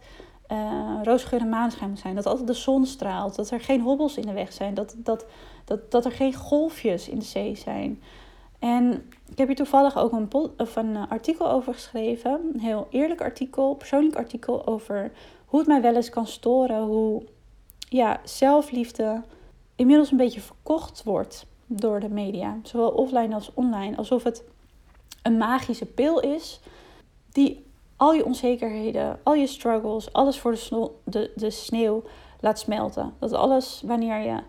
uh, 0.51 0.99
roosgeur 1.03 1.39
en 1.39 1.49
maanschijn 1.49 1.89
moet 1.89 1.99
zijn. 1.99 2.15
Dat 2.15 2.25
altijd 2.25 2.47
de 2.47 2.53
zon 2.53 2.85
straalt. 2.85 3.35
Dat 3.35 3.49
er 3.49 3.61
geen 3.61 3.81
hobbels 3.81 4.17
in 4.17 4.25
de 4.25 4.33
weg 4.33 4.53
zijn. 4.53 4.73
Dat, 4.73 4.95
dat, 4.97 5.25
dat, 5.65 5.91
dat 5.91 6.05
er 6.05 6.11
geen 6.11 6.33
golfjes 6.33 7.09
in 7.09 7.19
de 7.19 7.25
zee 7.25 7.55
zijn. 7.55 8.01
En 8.59 9.09
ik 9.29 9.37
heb 9.37 9.47
hier 9.47 9.55
toevallig 9.55 9.97
ook 9.97 10.11
een, 10.11 10.29
of 10.57 10.75
een 10.75 10.95
eh, 10.95 11.03
artikel 11.09 11.49
over 11.49 11.73
geschreven. 11.73 12.51
Een 12.53 12.59
heel 12.59 12.87
eerlijk 12.89 13.21
artikel, 13.21 13.75
persoonlijk 13.75 14.15
artikel 14.15 14.67
over 14.67 15.11
hoe 15.45 15.59
het 15.59 15.67
mij 15.67 15.81
wel 15.81 15.95
eens 15.95 16.09
kan 16.09 16.27
storen. 16.27 16.81
Hoe 16.81 17.23
ja, 17.89 18.19
zelfliefde 18.23 19.21
inmiddels 19.75 20.11
een 20.11 20.17
beetje 20.17 20.41
verkocht 20.41 21.03
wordt 21.03 21.45
door 21.65 21.99
de 21.99 22.09
media, 22.09 22.59
zowel 22.63 22.89
offline 22.89 23.33
als 23.33 23.51
online, 23.53 23.97
alsof 23.97 24.23
het 24.23 24.43
een 25.23 25.37
magische 25.37 25.85
pil 25.85 26.19
is 26.19 26.59
die 27.31 27.65
al 27.95 28.13
je 28.13 28.25
onzekerheden, 28.25 29.19
al 29.23 29.33
je 29.33 29.47
struggles, 29.47 30.13
alles 30.13 30.39
voor 30.39 30.51
de, 30.51 30.91
de, 31.03 31.31
de 31.35 31.49
sneeuw 31.49 32.03
laat 32.39 32.59
smelten. 32.59 33.13
Dat 33.19 33.33
alles 33.33 33.81
wanneer 33.85 34.19
je 34.19 34.39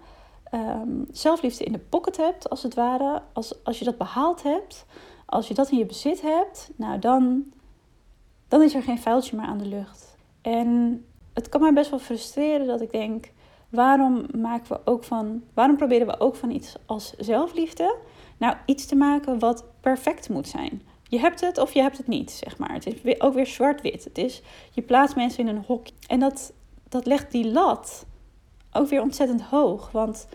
ehm, 0.50 1.04
zelfliefde 1.10 1.64
in 1.64 1.72
de 1.72 1.78
pocket 1.78 2.16
hebt, 2.16 2.50
als 2.50 2.62
het 2.62 2.74
ware, 2.74 3.22
als, 3.32 3.64
als 3.64 3.78
je 3.78 3.84
dat 3.84 3.98
behaald 3.98 4.42
hebt, 4.42 4.86
als 5.26 5.48
je 5.48 5.54
dat 5.54 5.70
in 5.70 5.78
je 5.78 5.86
bezit 5.86 6.20
hebt, 6.20 6.70
nou 6.76 6.98
dan, 6.98 7.44
dan 8.48 8.62
is 8.62 8.74
er 8.74 8.82
geen 8.82 8.98
vuiltje 8.98 9.36
meer 9.36 9.46
aan 9.46 9.58
de 9.58 9.66
lucht. 9.66 10.16
En 10.42 11.04
het 11.34 11.48
kan 11.48 11.60
mij 11.60 11.72
best 11.72 11.90
wel 11.90 11.98
frustreren 11.98 12.66
dat 12.66 12.80
ik 12.80 12.90
denk, 12.90 13.32
waarom 13.68 14.26
maken 14.36 14.72
we 14.72 14.80
ook 14.84 15.04
van, 15.04 15.42
waarom 15.54 15.76
proberen 15.76 16.06
we 16.06 16.20
ook 16.20 16.36
van 16.36 16.50
iets 16.50 16.74
als 16.86 17.14
zelfliefde 17.16 17.96
nou 18.36 18.56
iets 18.66 18.86
te 18.86 18.96
maken 18.96 19.38
wat 19.38 19.64
perfect 19.80 20.28
moet 20.28 20.48
zijn? 20.48 20.82
Je 21.02 21.18
hebt 21.18 21.40
het 21.40 21.58
of 21.58 21.72
je 21.72 21.80
hebt 21.80 21.98
het 21.98 22.06
niet, 22.06 22.30
zeg 22.30 22.58
maar. 22.58 22.72
Het 22.72 22.86
is 22.86 23.20
ook 23.20 23.34
weer 23.34 23.46
zwart-wit. 23.46 24.04
Het 24.04 24.18
is, 24.18 24.42
je 24.72 24.82
plaatst 24.82 25.16
mensen 25.16 25.48
in 25.48 25.56
een 25.56 25.64
hokje. 25.66 25.94
En 26.06 26.20
dat, 26.20 26.52
dat 26.88 27.06
legt 27.06 27.32
die 27.32 27.50
lat 27.50 28.06
ook 28.72 28.88
weer 28.88 29.02
ontzettend 29.02 29.42
hoog. 29.42 29.90
Want 29.90 30.28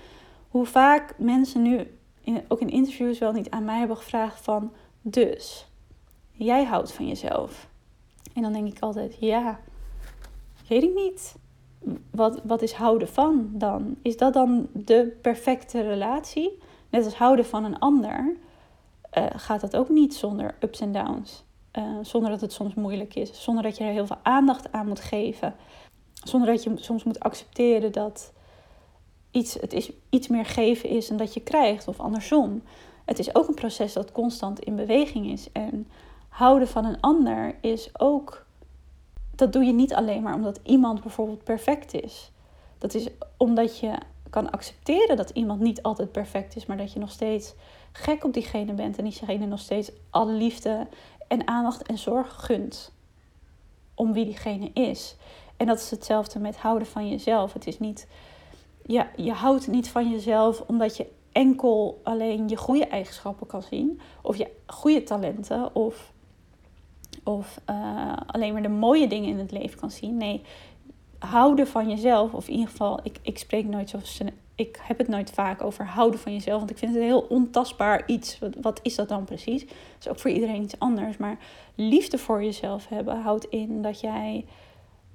hoe 0.49 0.65
vaak 0.65 1.13
mensen 1.17 1.61
nu, 1.61 1.97
ook 2.47 2.59
in 2.59 2.69
interviews 2.69 3.19
wel 3.19 3.31
niet 3.31 3.49
aan 3.49 3.65
mij 3.65 3.79
hebben 3.79 3.97
gevraagd 3.97 4.41
van... 4.41 4.71
Dus, 5.01 5.67
jij 6.31 6.63
houdt 6.63 6.91
van 6.91 7.07
jezelf. 7.07 7.67
En 8.33 8.41
dan 8.41 8.53
denk 8.53 8.67
ik 8.67 8.79
altijd, 8.79 9.17
ja, 9.19 9.59
weet 10.67 10.83
ik 10.83 10.93
niet. 10.93 11.35
Wat, 12.11 12.41
wat 12.43 12.61
is 12.61 12.73
houden 12.73 13.07
van 13.07 13.49
dan? 13.53 13.95
Is 14.01 14.17
dat 14.17 14.33
dan 14.33 14.67
de 14.73 15.17
perfecte 15.21 15.81
relatie? 15.81 16.59
Net 16.89 17.05
als 17.05 17.15
houden 17.15 17.45
van 17.45 17.63
een 17.63 17.79
ander, 17.79 18.35
uh, 19.17 19.25
gaat 19.35 19.61
dat 19.61 19.75
ook 19.75 19.89
niet 19.89 20.15
zonder 20.15 20.55
ups 20.59 20.79
en 20.79 20.91
downs. 20.91 21.43
Uh, 21.77 21.97
zonder 22.01 22.29
dat 22.29 22.41
het 22.41 22.53
soms 22.53 22.73
moeilijk 22.73 23.15
is. 23.15 23.43
Zonder 23.43 23.63
dat 23.63 23.77
je 23.77 23.83
er 23.83 23.91
heel 23.91 24.07
veel 24.07 24.19
aandacht 24.23 24.71
aan 24.71 24.87
moet 24.87 24.99
geven. 24.99 25.55
Zonder 26.23 26.49
dat 26.49 26.63
je 26.63 26.71
soms 26.75 27.03
moet 27.03 27.19
accepteren 27.19 27.91
dat 27.91 28.33
iets, 29.31 29.53
het 29.53 29.73
is, 29.73 29.91
iets 30.09 30.27
meer 30.27 30.45
geven 30.45 30.89
is 30.89 31.07
dan 31.07 31.17
dat 31.17 31.33
je 31.33 31.41
krijgt. 31.41 31.87
Of 31.87 31.99
andersom. 31.99 32.63
Het 33.05 33.19
is 33.19 33.35
ook 33.35 33.47
een 33.47 33.53
proces 33.53 33.93
dat 33.93 34.11
constant 34.11 34.59
in 34.59 34.75
beweging 34.75 35.31
is. 35.31 35.51
En 35.51 35.87
houden 36.29 36.67
van 36.67 36.85
een 36.85 36.99
ander 36.99 37.55
is 37.61 37.89
ook. 37.99 38.45
Dat 39.35 39.53
doe 39.53 39.63
je 39.63 39.73
niet 39.73 39.93
alleen 39.93 40.21
maar 40.21 40.35
omdat 40.35 40.59
iemand 40.63 41.01
bijvoorbeeld 41.01 41.43
perfect 41.43 41.93
is. 41.93 42.31
Dat 42.77 42.93
is 42.93 43.07
omdat 43.37 43.79
je 43.79 43.97
kan 44.29 44.51
accepteren 44.51 45.17
dat 45.17 45.29
iemand 45.29 45.59
niet 45.59 45.81
altijd 45.81 46.11
perfect 46.11 46.55
is, 46.55 46.65
maar 46.65 46.77
dat 46.77 46.93
je 46.93 46.99
nog 46.99 47.11
steeds 47.11 47.53
gek 47.91 48.23
op 48.23 48.33
diegene 48.33 48.73
bent 48.73 48.97
en 48.97 49.03
diegene 49.03 49.45
nog 49.45 49.59
steeds 49.59 49.91
alle 50.09 50.31
liefde 50.31 50.87
en 51.27 51.47
aandacht 51.47 51.87
en 51.87 51.97
zorg 51.97 52.45
gunt 52.45 52.91
om 53.95 54.13
wie 54.13 54.25
diegene 54.25 54.71
is. 54.73 55.15
En 55.63 55.69
dat 55.69 55.79
is 55.79 55.91
hetzelfde 55.91 56.39
met 56.39 56.57
houden 56.57 56.87
van 56.87 57.09
jezelf. 57.09 57.53
Het 57.53 57.67
is 57.67 57.79
niet, 57.79 58.07
ja, 58.85 59.07
je 59.15 59.31
houdt 59.31 59.67
niet 59.67 59.89
van 59.89 60.09
jezelf 60.09 60.63
omdat 60.67 60.97
je 60.97 61.07
enkel 61.31 62.01
alleen 62.03 62.47
je 62.47 62.55
goede 62.55 62.87
eigenschappen 62.87 63.47
kan 63.47 63.61
zien, 63.61 63.99
of 64.21 64.37
je 64.37 64.47
goede 64.65 65.03
talenten, 65.03 65.75
of, 65.75 66.11
of 67.23 67.59
uh, 67.69 68.13
alleen 68.25 68.53
maar 68.53 68.61
de 68.61 68.69
mooie 68.69 69.07
dingen 69.07 69.29
in 69.29 69.39
het 69.39 69.51
leven 69.51 69.79
kan 69.79 69.91
zien. 69.91 70.17
Nee, 70.17 70.41
houden 71.19 71.67
van 71.67 71.89
jezelf, 71.89 72.33
of 72.33 72.47
in 72.47 72.53
ieder 72.53 72.69
geval, 72.69 72.99
ik, 73.03 73.19
ik 73.21 73.37
spreek 73.37 73.65
nooit 73.65 73.89
zo 73.89 73.99
ik 74.55 74.79
heb 74.81 74.97
het 74.97 75.07
nooit 75.07 75.31
vaak 75.31 75.61
over 75.63 75.85
houden 75.85 76.19
van 76.19 76.33
jezelf. 76.33 76.57
Want 76.57 76.71
ik 76.71 76.77
vind 76.77 76.91
het 76.91 77.01
een 77.01 77.07
heel 77.07 77.25
ontastbaar 77.29 78.03
iets. 78.05 78.39
Wat, 78.39 78.55
wat 78.61 78.79
is 78.83 78.95
dat 78.95 79.09
dan 79.09 79.23
precies? 79.23 79.65
Dat 79.65 79.99
is 79.99 80.07
ook 80.07 80.19
voor 80.19 80.31
iedereen 80.31 80.61
iets 80.61 80.79
anders. 80.79 81.17
Maar 81.17 81.37
liefde 81.75 82.17
voor 82.17 82.43
jezelf 82.43 82.87
hebben 82.87 83.21
houdt 83.21 83.45
in 83.45 83.81
dat 83.81 83.99
jij 83.99 84.45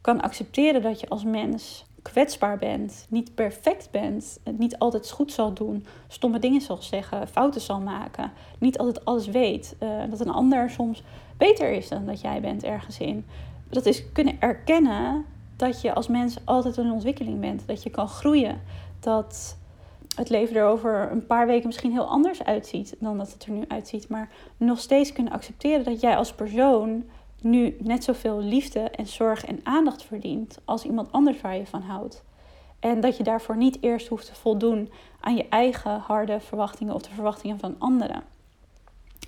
kan 0.08 0.20
accepteren 0.20 0.82
dat 0.82 1.00
je 1.00 1.08
als 1.08 1.24
mens 1.24 1.84
kwetsbaar 2.02 2.58
bent, 2.58 3.06
niet 3.08 3.34
perfect 3.34 3.90
bent, 3.90 4.38
niet 4.56 4.78
altijd 4.78 5.10
goed 5.10 5.32
zal 5.32 5.52
doen, 5.52 5.86
stomme 6.08 6.38
dingen 6.38 6.60
zal 6.60 6.76
zeggen, 6.76 7.28
fouten 7.28 7.60
zal 7.60 7.80
maken, 7.80 8.32
niet 8.58 8.78
altijd 8.78 9.04
alles 9.04 9.26
weet, 9.26 9.76
uh, 9.82 9.88
dat 10.10 10.20
een 10.20 10.30
ander 10.30 10.70
soms 10.70 11.02
beter 11.36 11.70
is 11.70 11.88
dan 11.88 12.06
dat 12.06 12.20
jij 12.20 12.40
bent 12.40 12.64
ergens 12.64 12.98
in. 12.98 13.26
Dat 13.68 13.86
is 13.86 14.12
kunnen 14.12 14.36
erkennen 14.40 15.24
dat 15.56 15.80
je 15.80 15.94
als 15.94 16.08
mens 16.08 16.36
altijd 16.44 16.76
een 16.76 16.92
ontwikkeling 16.92 17.40
bent, 17.40 17.62
dat 17.66 17.82
je 17.82 17.90
kan 17.90 18.08
groeien, 18.08 18.60
dat 19.00 19.56
het 20.16 20.28
leven 20.28 20.56
er 20.56 20.64
over 20.64 21.10
een 21.10 21.26
paar 21.26 21.46
weken 21.46 21.66
misschien 21.66 21.92
heel 21.92 22.08
anders 22.08 22.44
uitziet 22.44 22.96
dan 22.98 23.18
dat 23.18 23.32
het 23.32 23.44
er 23.44 23.50
nu 23.50 23.64
uitziet. 23.68 24.08
Maar 24.08 24.28
nog 24.56 24.78
steeds 24.78 25.12
kunnen 25.12 25.32
accepteren 25.32 25.84
dat 25.84 26.00
jij 26.00 26.16
als 26.16 26.32
persoon 26.32 27.04
nu 27.40 27.76
net 27.78 28.04
zoveel 28.04 28.40
liefde 28.40 28.80
en 28.80 29.06
zorg 29.06 29.44
en 29.44 29.60
aandacht 29.62 30.04
verdient 30.04 30.58
als 30.64 30.84
iemand 30.84 31.12
anders 31.12 31.40
waar 31.40 31.56
je 31.56 31.66
van 31.66 31.82
houdt. 31.82 32.24
En 32.80 33.00
dat 33.00 33.16
je 33.16 33.22
daarvoor 33.22 33.56
niet 33.56 33.78
eerst 33.80 34.08
hoeft 34.08 34.26
te 34.26 34.34
voldoen 34.34 34.90
aan 35.20 35.36
je 35.36 35.48
eigen 35.48 35.98
harde 35.98 36.40
verwachtingen 36.40 36.94
of 36.94 37.02
de 37.02 37.14
verwachtingen 37.14 37.58
van 37.58 37.74
anderen. 37.78 38.22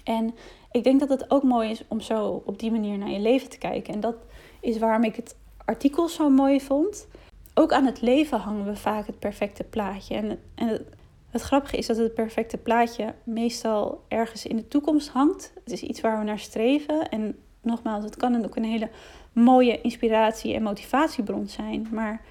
En 0.05 0.35
ik 0.70 0.85
denk 0.85 1.01
dat 1.01 1.09
het 1.09 1.31
ook 1.31 1.42
mooi 1.42 1.70
is 1.70 1.85
om 1.88 2.01
zo 2.01 2.42
op 2.44 2.59
die 2.59 2.70
manier 2.70 2.99
naar 2.99 3.11
je 3.11 3.20
leven 3.20 3.51
te 3.51 3.59
kijken. 3.59 3.94
En 3.94 4.01
dat 4.01 4.16
is 4.61 4.79
waarom 4.79 5.05
ik 5.05 5.16
het 5.16 5.37
artikel 5.64 6.09
zo 6.09 6.31
mooi 6.31 6.61
vond 6.61 7.07
ook 7.55 7.73
aan 7.73 7.87
het 7.87 8.01
leven 8.01 8.38
hangen 8.38 8.64
we 8.64 8.77
vaak 8.77 9.07
het 9.07 9.18
perfecte 9.18 9.64
plaatje. 9.64 10.14
En, 10.14 10.38
en 10.55 10.68
het, 10.68 10.83
het, 11.31 11.42
grappige 11.42 11.77
is 11.77 11.87
dat 11.87 11.96
het 11.96 12.14
perfecte 12.14 12.57
plaatje 12.57 13.14
meestal 13.25 14.05
ergens 14.09 14.46
in 14.46 14.57
de 14.57 14.68
toekomst 14.68 15.09
hangt. 15.09 15.53
Het 15.64 15.73
is 15.73 15.83
iets 15.83 16.01
waar 16.01 16.18
we 16.18 16.25
naar 16.25 16.38
streven. 16.38 17.09
En 17.09 17.38
nogmaals, 17.61 18.05
het 18.05 18.16
kan 18.16 18.44
ook 18.44 18.57
een 18.57 18.64
hele 18.64 18.90
mooie 19.33 19.81
inspiratie- 19.81 20.55
en 20.55 20.62
motivatiebron 20.62 21.49
zijn. 21.49 21.88
Maar 21.92 22.23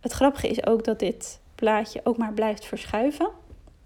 het 0.00 0.12
grappige 0.12 0.48
is 0.48 0.66
ook 0.66 0.84
dat 0.84 0.98
dit 0.98 1.40
plaatje 1.54 2.00
ook 2.04 2.16
maar 2.16 2.32
blijft 2.32 2.64
verschuiven. 2.64 3.30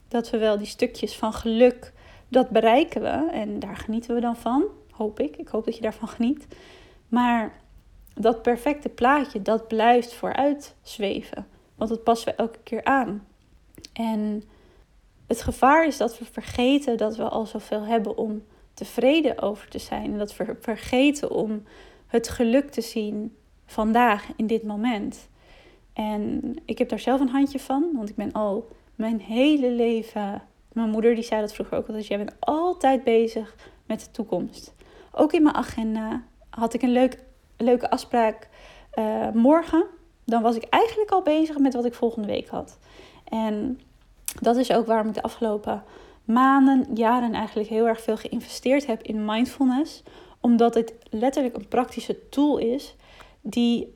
Dat 0.09 0.31
we 0.31 0.39
wel 0.39 0.59
die 0.59 0.67
stukjes 0.67 1.17
van 1.17 1.33
geluk, 1.33 1.93
dat 2.29 2.51
bereiken 2.51 3.01
we. 3.03 3.31
En 3.33 3.59
daar 3.59 3.77
genieten 3.77 4.15
we 4.15 4.21
dan 4.21 4.37
van, 4.37 4.65
hoop 4.91 5.21
ik. 5.21 5.37
Ik 5.37 5.49
hoop 5.49 5.65
dat 5.65 5.77
je 5.77 5.83
daarvan 5.83 6.09
geniet. 6.09 6.47
Maar 7.09 7.53
dat 8.15 8.43
perfecte 8.43 8.89
plaatje, 8.89 9.43
dat 9.43 9.69
blijft 9.69 10.15
vooruit 10.15 10.75
zweven. 10.83 11.47
Want 11.75 11.91
dat 11.91 12.05
passen 12.05 12.29
we 12.29 12.35
elke 12.35 12.59
keer 12.63 12.85
aan. 12.85 13.27
En 13.93 14.43
het 15.27 15.43
gevaar 15.43 15.87
is 15.87 15.97
dat 15.97 16.19
we 16.19 16.25
vergeten 16.25 16.97
dat 16.97 17.17
we 17.17 17.29
al 17.29 17.47
zoveel 17.47 17.83
hebben 17.83 18.17
om 18.17 18.43
tevreden 18.77 19.43
over 19.43 19.69
te 19.69 19.79
zijn. 19.79 20.13
En 20.13 20.19
dat 20.19 20.37
we 20.37 20.57
vergeten 20.61 21.31
om 21.31 21.63
het 22.07 22.29
geluk 22.29 22.71
te 22.71 22.81
zien 22.81 23.37
vandaag, 23.67 24.29
in 24.37 24.47
dit 24.47 24.63
moment. 24.63 25.29
En 25.93 26.55
ik 26.65 26.79
heb 26.79 26.89
daar 26.89 26.99
zelf 26.99 27.21
een 27.21 27.29
handje 27.29 27.59
van, 27.59 27.91
want 27.95 28.09
ik 28.09 28.17
ben 28.17 28.33
al 28.33 28.69
mijn 28.95 29.21
hele 29.21 29.71
leven. 29.71 30.43
Mijn 30.73 30.91
moeder 30.91 31.15
die 31.15 31.25
zei 31.25 31.41
dat 31.41 31.55
vroeger 31.55 31.79
ook 31.79 31.87
altijd: 31.87 32.07
jij 32.07 32.19
bent 32.19 32.35
altijd 32.39 33.05
bezig 33.05 33.57
met 33.87 34.01
de 34.01 34.11
toekomst. 34.11 34.75
Ook 35.13 35.33
in 35.33 35.43
mijn 35.43 35.55
agenda 35.55 36.23
had 36.51 36.75
ik 36.75 36.83
een 36.83 36.93
leuk 36.93 37.25
leuke 37.57 37.91
afspraak 37.91 38.49
uh, 38.99 39.31
morgen, 39.31 39.85
dan 40.25 40.43
was 40.43 40.57
ik 40.57 40.65
eigenlijk 40.65 41.11
al 41.11 41.23
bezig 41.23 41.59
met 41.59 41.75
wat 41.75 41.85
ik 41.85 41.95
volgende 41.95 42.29
week 42.29 42.49
had. 42.49 42.79
En 43.25 43.81
dat 44.41 44.57
is 44.57 44.73
ook 44.73 44.87
waarom 44.87 45.09
ik 45.09 45.15
de 45.15 45.23
afgelopen 45.23 45.83
maanden, 46.27 46.87
jaren 46.95 47.33
eigenlijk 47.33 47.69
heel 47.69 47.87
erg 47.87 48.01
veel 48.01 48.17
geïnvesteerd 48.17 48.87
heb 48.87 49.03
in 49.03 49.25
mindfulness. 49.25 50.03
Omdat 50.41 50.75
het 50.75 50.95
letterlijk 51.11 51.57
een 51.57 51.69
praktische 51.69 52.29
tool 52.29 52.59
is 52.59 52.95
die 53.41 53.95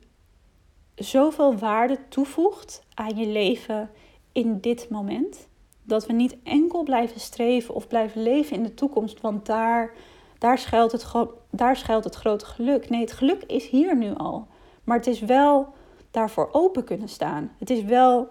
zoveel 0.95 1.57
waarde 1.57 1.99
toevoegt 2.09 2.83
aan 2.93 3.17
je 3.17 3.27
leven 3.27 3.89
in 4.31 4.59
dit 4.59 4.89
moment. 4.89 5.47
Dat 5.83 6.05
we 6.05 6.13
niet 6.13 6.35
enkel 6.43 6.83
blijven 6.83 7.19
streven 7.19 7.75
of 7.75 7.87
blijven 7.87 8.23
leven 8.23 8.55
in 8.55 8.63
de 8.63 8.73
toekomst, 8.73 9.21
want 9.21 9.45
daar 9.45 9.93
daar 10.41 10.57
schuilt, 10.57 10.91
het, 10.91 11.05
daar 11.49 11.77
schuilt 11.77 12.03
het 12.03 12.15
grote 12.15 12.45
geluk. 12.45 12.89
Nee, 12.89 13.01
het 13.01 13.11
geluk 13.11 13.43
is 13.43 13.67
hier 13.67 13.97
nu 13.97 14.13
al. 14.15 14.47
Maar 14.83 14.97
het 14.97 15.07
is 15.07 15.19
wel 15.19 15.73
daarvoor 16.11 16.49
open 16.51 16.83
kunnen 16.83 17.09
staan. 17.09 17.51
Het 17.57 17.69
is 17.69 17.83
wel 17.83 18.27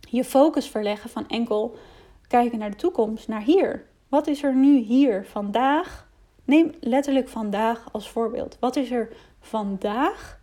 je 0.00 0.24
focus 0.24 0.68
verleggen 0.68 1.10
van 1.10 1.28
enkel 1.28 1.76
kijken 2.28 2.58
naar 2.58 2.70
de 2.70 2.76
toekomst, 2.76 3.28
naar 3.28 3.42
hier. 3.42 3.86
Wat 4.08 4.26
is 4.26 4.42
er 4.42 4.54
nu 4.54 4.78
hier 4.78 5.26
vandaag? 5.26 6.08
Neem 6.44 6.72
letterlijk 6.80 7.28
vandaag 7.28 7.88
als 7.92 8.10
voorbeeld. 8.10 8.56
Wat 8.60 8.76
is 8.76 8.90
er 8.90 9.08
vandaag 9.40 10.38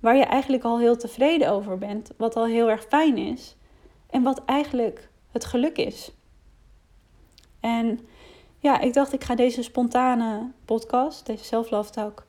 waar 0.00 0.16
je 0.16 0.24
eigenlijk 0.24 0.64
al 0.64 0.78
heel 0.78 0.96
tevreden 0.96 1.50
over 1.50 1.78
bent, 1.78 2.10
wat 2.16 2.36
al 2.36 2.46
heel 2.46 2.70
erg 2.70 2.84
fijn 2.88 3.16
is 3.16 3.56
en 4.10 4.22
wat 4.22 4.44
eigenlijk 4.44 5.08
het 5.30 5.44
geluk 5.44 5.76
is? 5.76 6.12
En 7.60 8.00
ja, 8.58 8.80
ik 8.80 8.92
dacht 8.94 9.12
ik 9.12 9.24
ga 9.24 9.34
deze 9.34 9.62
spontane 9.62 10.50
podcast, 10.64 11.26
deze 11.26 11.44
self-love 11.44 11.90
talk, 11.90 12.26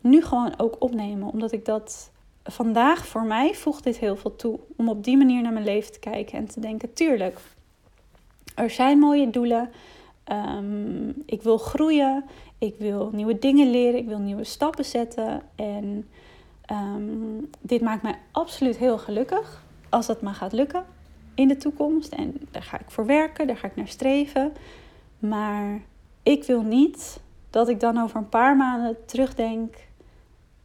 nu 0.00 0.22
gewoon 0.22 0.58
ook 0.58 0.76
opnemen. 0.78 1.28
Omdat 1.28 1.52
ik 1.52 1.64
dat 1.64 2.10
vandaag 2.42 3.06
voor 3.06 3.24
mij 3.24 3.54
voegt 3.54 3.84
dit 3.84 3.98
heel 3.98 4.16
veel 4.16 4.36
toe. 4.36 4.60
Om 4.76 4.88
op 4.88 5.04
die 5.04 5.16
manier 5.16 5.42
naar 5.42 5.52
mijn 5.52 5.64
leven 5.64 5.92
te 5.92 5.98
kijken 5.98 6.38
en 6.38 6.46
te 6.46 6.60
denken, 6.60 6.92
tuurlijk, 6.92 7.40
er 8.54 8.70
zijn 8.70 8.98
mooie 8.98 9.30
doelen. 9.30 9.70
Ehm, 10.24 11.08
ik 11.26 11.42
wil 11.42 11.58
groeien. 11.58 12.24
Ik 12.58 12.74
wil 12.78 13.10
nieuwe 13.12 13.38
dingen 13.38 13.70
leren. 13.70 13.98
Ik 13.98 14.06
wil 14.06 14.18
nieuwe 14.18 14.44
stappen 14.44 14.84
zetten. 14.84 15.42
En 15.54 16.08
ehm, 16.64 17.02
dit 17.60 17.80
maakt 17.80 18.02
mij 18.02 18.18
absoluut 18.30 18.76
heel 18.76 18.98
gelukkig. 18.98 19.64
Als 19.88 20.06
dat 20.06 20.22
maar 20.22 20.34
gaat 20.34 20.52
lukken. 20.52 20.84
in 21.36 21.48
de 21.48 21.56
toekomst 21.56 22.12
en 22.12 22.36
daar 22.50 22.62
ga 22.62 22.78
ik 22.78 22.90
voor 22.90 23.06
werken, 23.06 23.46
daar 23.46 23.56
ga 23.56 23.66
ik 23.66 23.76
naar 23.76 23.88
streven. 23.88 24.52
Maar 25.18 25.80
ik 26.22 26.44
wil 26.44 26.62
niet 26.62 27.20
dat 27.50 27.68
ik 27.68 27.80
dan 27.80 27.98
over 27.98 28.16
een 28.16 28.28
paar 28.28 28.56
maanden 28.56 28.96
terugdenk 29.06 29.74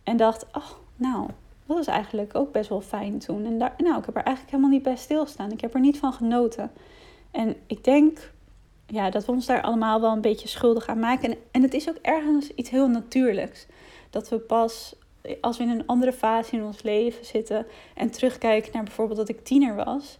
en 0.03 0.17
dacht: 0.17 0.45
Oh, 0.53 0.69
nou, 0.95 1.27
dat 1.65 1.77
was 1.77 1.87
eigenlijk 1.87 2.35
ook 2.35 2.51
best 2.51 2.69
wel 2.69 2.81
fijn 2.81 3.19
toen. 3.19 3.45
En 3.45 3.59
daar, 3.59 3.73
nou, 3.77 3.97
ik 3.97 4.05
heb 4.05 4.15
er 4.15 4.23
eigenlijk 4.23 4.55
helemaal 4.55 4.71
niet 4.71 4.83
bij 4.83 4.95
stilstaan. 4.95 5.51
Ik 5.51 5.61
heb 5.61 5.73
er 5.73 5.79
niet 5.79 5.97
van 5.97 6.13
genoten. 6.13 6.71
En 7.31 7.55
ik 7.67 7.83
denk 7.83 8.31
ja, 8.85 9.09
dat 9.09 9.25
we 9.25 9.31
ons 9.31 9.45
daar 9.45 9.61
allemaal 9.61 10.01
wel 10.01 10.11
een 10.11 10.21
beetje 10.21 10.47
schuldig 10.47 10.87
aan 10.87 10.99
maken. 10.99 11.31
En, 11.31 11.37
en 11.51 11.61
het 11.61 11.73
is 11.73 11.89
ook 11.89 11.97
ergens 12.01 12.53
iets 12.55 12.69
heel 12.69 12.87
natuurlijks. 12.87 13.65
Dat 14.09 14.29
we 14.29 14.39
pas 14.39 14.95
als 15.41 15.57
we 15.57 15.63
in 15.63 15.69
een 15.69 15.87
andere 15.87 16.13
fase 16.13 16.55
in 16.55 16.63
ons 16.63 16.81
leven 16.81 17.25
zitten 17.25 17.65
en 17.95 18.11
terugkijken 18.11 18.71
naar 18.73 18.83
bijvoorbeeld 18.83 19.17
dat 19.17 19.29
ik 19.29 19.43
tiener 19.43 19.75
was. 19.75 20.19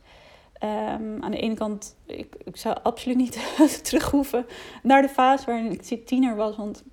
Um, 0.64 1.24
aan 1.24 1.32
de 1.32 1.38
ene 1.38 1.56
kant, 1.56 1.96
ik, 2.06 2.36
ik 2.44 2.58
zou 2.58 2.78
absoluut 2.84 3.18
niet 3.18 3.40
terug 3.84 4.12
hoeven 4.12 4.46
naar 4.84 5.02
de 5.02 5.10
fase 5.10 5.46
waarin 5.46 5.72
ik 5.72 6.06
tiener 6.06 6.36
was. 6.36 6.56
Want, 6.56 6.84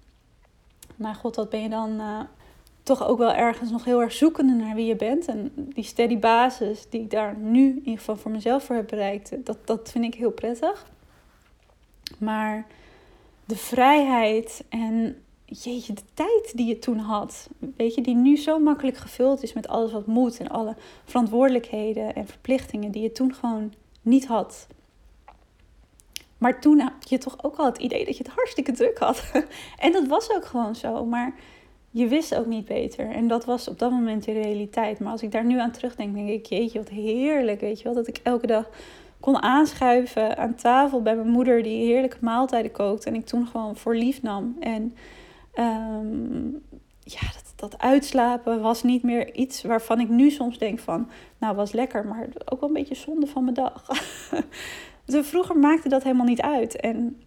mijn 0.96 1.14
god, 1.14 1.36
wat 1.36 1.50
ben 1.50 1.62
je 1.62 1.68
dan 1.68 2.00
uh, 2.00 2.20
toch 2.86 3.06
ook 3.06 3.18
wel 3.18 3.32
ergens 3.32 3.70
nog 3.70 3.84
heel 3.84 4.02
erg 4.02 4.12
zoekende 4.12 4.52
naar 4.52 4.74
wie 4.74 4.86
je 4.86 4.96
bent. 4.96 5.26
En 5.26 5.52
die 5.54 5.84
steady 5.84 6.18
basis 6.18 6.86
die 6.88 7.00
ik 7.00 7.10
daar 7.10 7.36
nu 7.36 7.68
in 7.68 7.78
ieder 7.78 7.98
geval 7.98 8.16
voor 8.16 8.30
mezelf 8.30 8.64
voor 8.64 8.76
heb 8.76 8.88
bereikt, 8.88 9.46
dat, 9.46 9.58
dat 9.64 9.90
vind 9.90 10.04
ik 10.04 10.14
heel 10.14 10.30
prettig. 10.30 10.86
Maar 12.18 12.66
de 13.44 13.56
vrijheid 13.56 14.64
en 14.68 15.16
jeetje, 15.44 15.92
de 15.92 16.02
tijd 16.14 16.52
die 16.56 16.66
je 16.66 16.78
toen 16.78 16.98
had, 16.98 17.48
weet 17.76 17.94
je, 17.94 18.00
die 18.00 18.14
nu 18.14 18.36
zo 18.36 18.58
makkelijk 18.58 18.96
gevuld 18.96 19.42
is 19.42 19.52
met 19.52 19.68
alles 19.68 19.92
wat 19.92 20.06
moet 20.06 20.38
en 20.38 20.48
alle 20.48 20.76
verantwoordelijkheden 21.04 22.14
en 22.14 22.26
verplichtingen 22.26 22.90
die 22.90 23.02
je 23.02 23.12
toen 23.12 23.34
gewoon 23.34 23.72
niet 24.02 24.26
had. 24.26 24.66
Maar 26.38 26.60
toen 26.60 26.80
had 26.80 27.08
je 27.08 27.18
toch 27.18 27.44
ook 27.44 27.56
al 27.56 27.64
het 27.64 27.78
idee 27.78 28.04
dat 28.04 28.16
je 28.16 28.24
het 28.24 28.32
hartstikke 28.32 28.72
druk 28.72 28.98
had. 28.98 29.32
en 29.78 29.92
dat 29.92 30.06
was 30.06 30.30
ook 30.30 30.44
gewoon 30.44 30.74
zo, 30.74 31.04
maar 31.04 31.34
je 31.90 32.06
wist 32.06 32.34
ook 32.34 32.46
niet 32.46 32.64
beter. 32.64 33.10
En 33.10 33.28
dat 33.28 33.44
was 33.44 33.68
op 33.68 33.78
dat 33.78 33.90
moment 33.90 34.24
de 34.24 34.32
realiteit. 34.32 34.98
Maar 34.98 35.12
als 35.12 35.22
ik 35.22 35.32
daar 35.32 35.44
nu 35.44 35.60
aan 35.60 35.70
terugdenk, 35.70 36.14
denk 36.14 36.28
ik, 36.28 36.46
jeetje, 36.46 36.78
wat 36.78 36.88
heerlijk, 36.88 37.60
weet 37.60 37.78
je 37.78 37.84
wel, 37.84 37.94
dat 37.94 38.08
ik 38.08 38.20
elke 38.22 38.46
dag 38.46 38.70
kon 39.20 39.42
aanschuiven 39.42 40.36
aan 40.36 40.54
tafel 40.54 41.02
bij 41.02 41.16
mijn 41.16 41.28
moeder 41.28 41.62
die 41.62 41.86
heerlijke 41.86 42.18
maaltijden 42.20 42.72
kookt 42.72 43.06
en 43.06 43.14
ik 43.14 43.26
toen 43.26 43.46
gewoon 43.46 43.76
voor 43.76 43.96
lief 43.96 44.22
nam. 44.22 44.56
En 44.60 44.94
Um, 45.58 46.62
ja, 47.00 47.20
dat, 47.20 47.52
dat 47.56 47.78
uitslapen 47.78 48.60
was 48.60 48.82
niet 48.82 49.02
meer 49.02 49.34
iets 49.34 49.62
waarvan 49.62 50.00
ik 50.00 50.08
nu 50.08 50.30
soms 50.30 50.58
denk 50.58 50.78
van, 50.78 51.08
nou 51.38 51.56
was 51.56 51.72
lekker, 51.72 52.06
maar 52.06 52.28
ook 52.44 52.60
wel 52.60 52.68
een 52.68 52.74
beetje 52.74 52.94
zonde 52.94 53.26
van 53.26 53.42
mijn 53.42 53.54
dag. 53.54 53.86
dus 55.04 55.26
vroeger 55.26 55.58
maakte 55.58 55.88
dat 55.88 56.02
helemaal 56.02 56.26
niet 56.26 56.40
uit. 56.40 56.80
En 56.80 57.20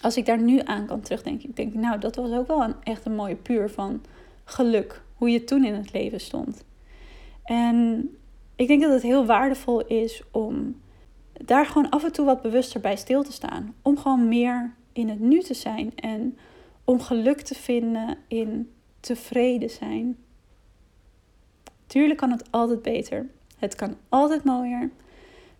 als 0.00 0.16
ik 0.16 0.26
daar 0.26 0.42
nu 0.42 0.60
aan 0.64 0.86
kan 0.86 1.00
terugdenken, 1.00 1.48
ik 1.48 1.56
denk, 1.56 1.74
nou 1.74 1.98
dat 1.98 2.16
was 2.16 2.30
ook 2.30 2.46
wel 2.46 2.62
een, 2.62 2.74
echt 2.82 3.04
een 3.04 3.14
mooie 3.14 3.36
puur 3.36 3.70
van 3.70 4.00
geluk, 4.44 5.02
hoe 5.14 5.30
je 5.30 5.44
toen 5.44 5.64
in 5.64 5.74
het 5.74 5.92
leven 5.92 6.20
stond. 6.20 6.64
En 7.44 8.08
ik 8.56 8.68
denk 8.68 8.82
dat 8.82 8.92
het 8.92 9.02
heel 9.02 9.26
waardevol 9.26 9.86
is 9.86 10.22
om 10.30 10.80
daar 11.32 11.66
gewoon 11.66 11.90
af 11.90 12.04
en 12.04 12.12
toe 12.12 12.24
wat 12.24 12.42
bewuster 12.42 12.80
bij 12.80 12.96
stil 12.96 13.22
te 13.22 13.32
staan. 13.32 13.74
Om 13.82 13.98
gewoon 13.98 14.28
meer 14.28 14.74
in 14.92 15.08
het 15.08 15.20
nu 15.20 15.40
te 15.40 15.54
zijn 15.54 15.92
en 15.96 16.38
om 16.84 17.00
geluk 17.00 17.40
te 17.40 17.54
vinden 17.54 18.16
in 18.28 18.72
tevreden 19.00 19.70
zijn. 19.70 20.16
Tuurlijk 21.86 22.18
kan 22.18 22.30
het 22.30 22.50
altijd 22.50 22.82
beter. 22.82 23.26
Het 23.58 23.74
kan 23.74 23.96
altijd 24.08 24.44
mooier. 24.44 24.90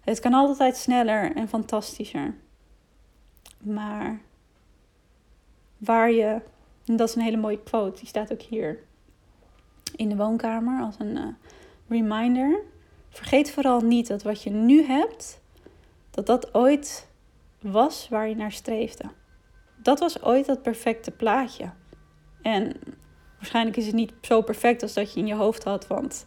Het 0.00 0.20
kan 0.20 0.34
altijd 0.34 0.76
sneller 0.76 1.36
en 1.36 1.48
fantastischer. 1.48 2.34
Maar 3.62 4.20
waar 5.78 6.10
je, 6.10 6.40
en 6.86 6.96
dat 6.96 7.08
is 7.08 7.14
een 7.14 7.22
hele 7.22 7.36
mooie 7.36 7.62
quote, 7.62 7.98
die 7.98 8.08
staat 8.08 8.32
ook 8.32 8.42
hier 8.42 8.78
in 9.96 10.08
de 10.08 10.16
woonkamer 10.16 10.82
als 10.82 10.94
een 10.98 11.16
uh, 11.16 11.26
reminder. 11.88 12.60
Vergeet 13.08 13.50
vooral 13.50 13.80
niet 13.80 14.06
dat 14.06 14.22
wat 14.22 14.42
je 14.42 14.50
nu 14.50 14.82
hebt, 14.82 15.40
dat 16.10 16.26
dat 16.26 16.54
ooit 16.54 17.08
was 17.60 18.08
waar 18.08 18.28
je 18.28 18.34
naar 18.34 18.52
streefde 18.52 19.10
dat 19.82 19.98
was 19.98 20.22
ooit 20.22 20.46
dat 20.46 20.62
perfecte 20.62 21.10
plaatje. 21.10 21.70
En 22.42 22.72
waarschijnlijk 23.36 23.76
is 23.76 23.86
het 23.86 23.94
niet 23.94 24.12
zo 24.20 24.42
perfect 24.42 24.82
als 24.82 24.92
dat 24.92 25.12
je 25.12 25.20
in 25.20 25.26
je 25.26 25.34
hoofd 25.34 25.64
had. 25.64 25.86
Want 25.86 26.26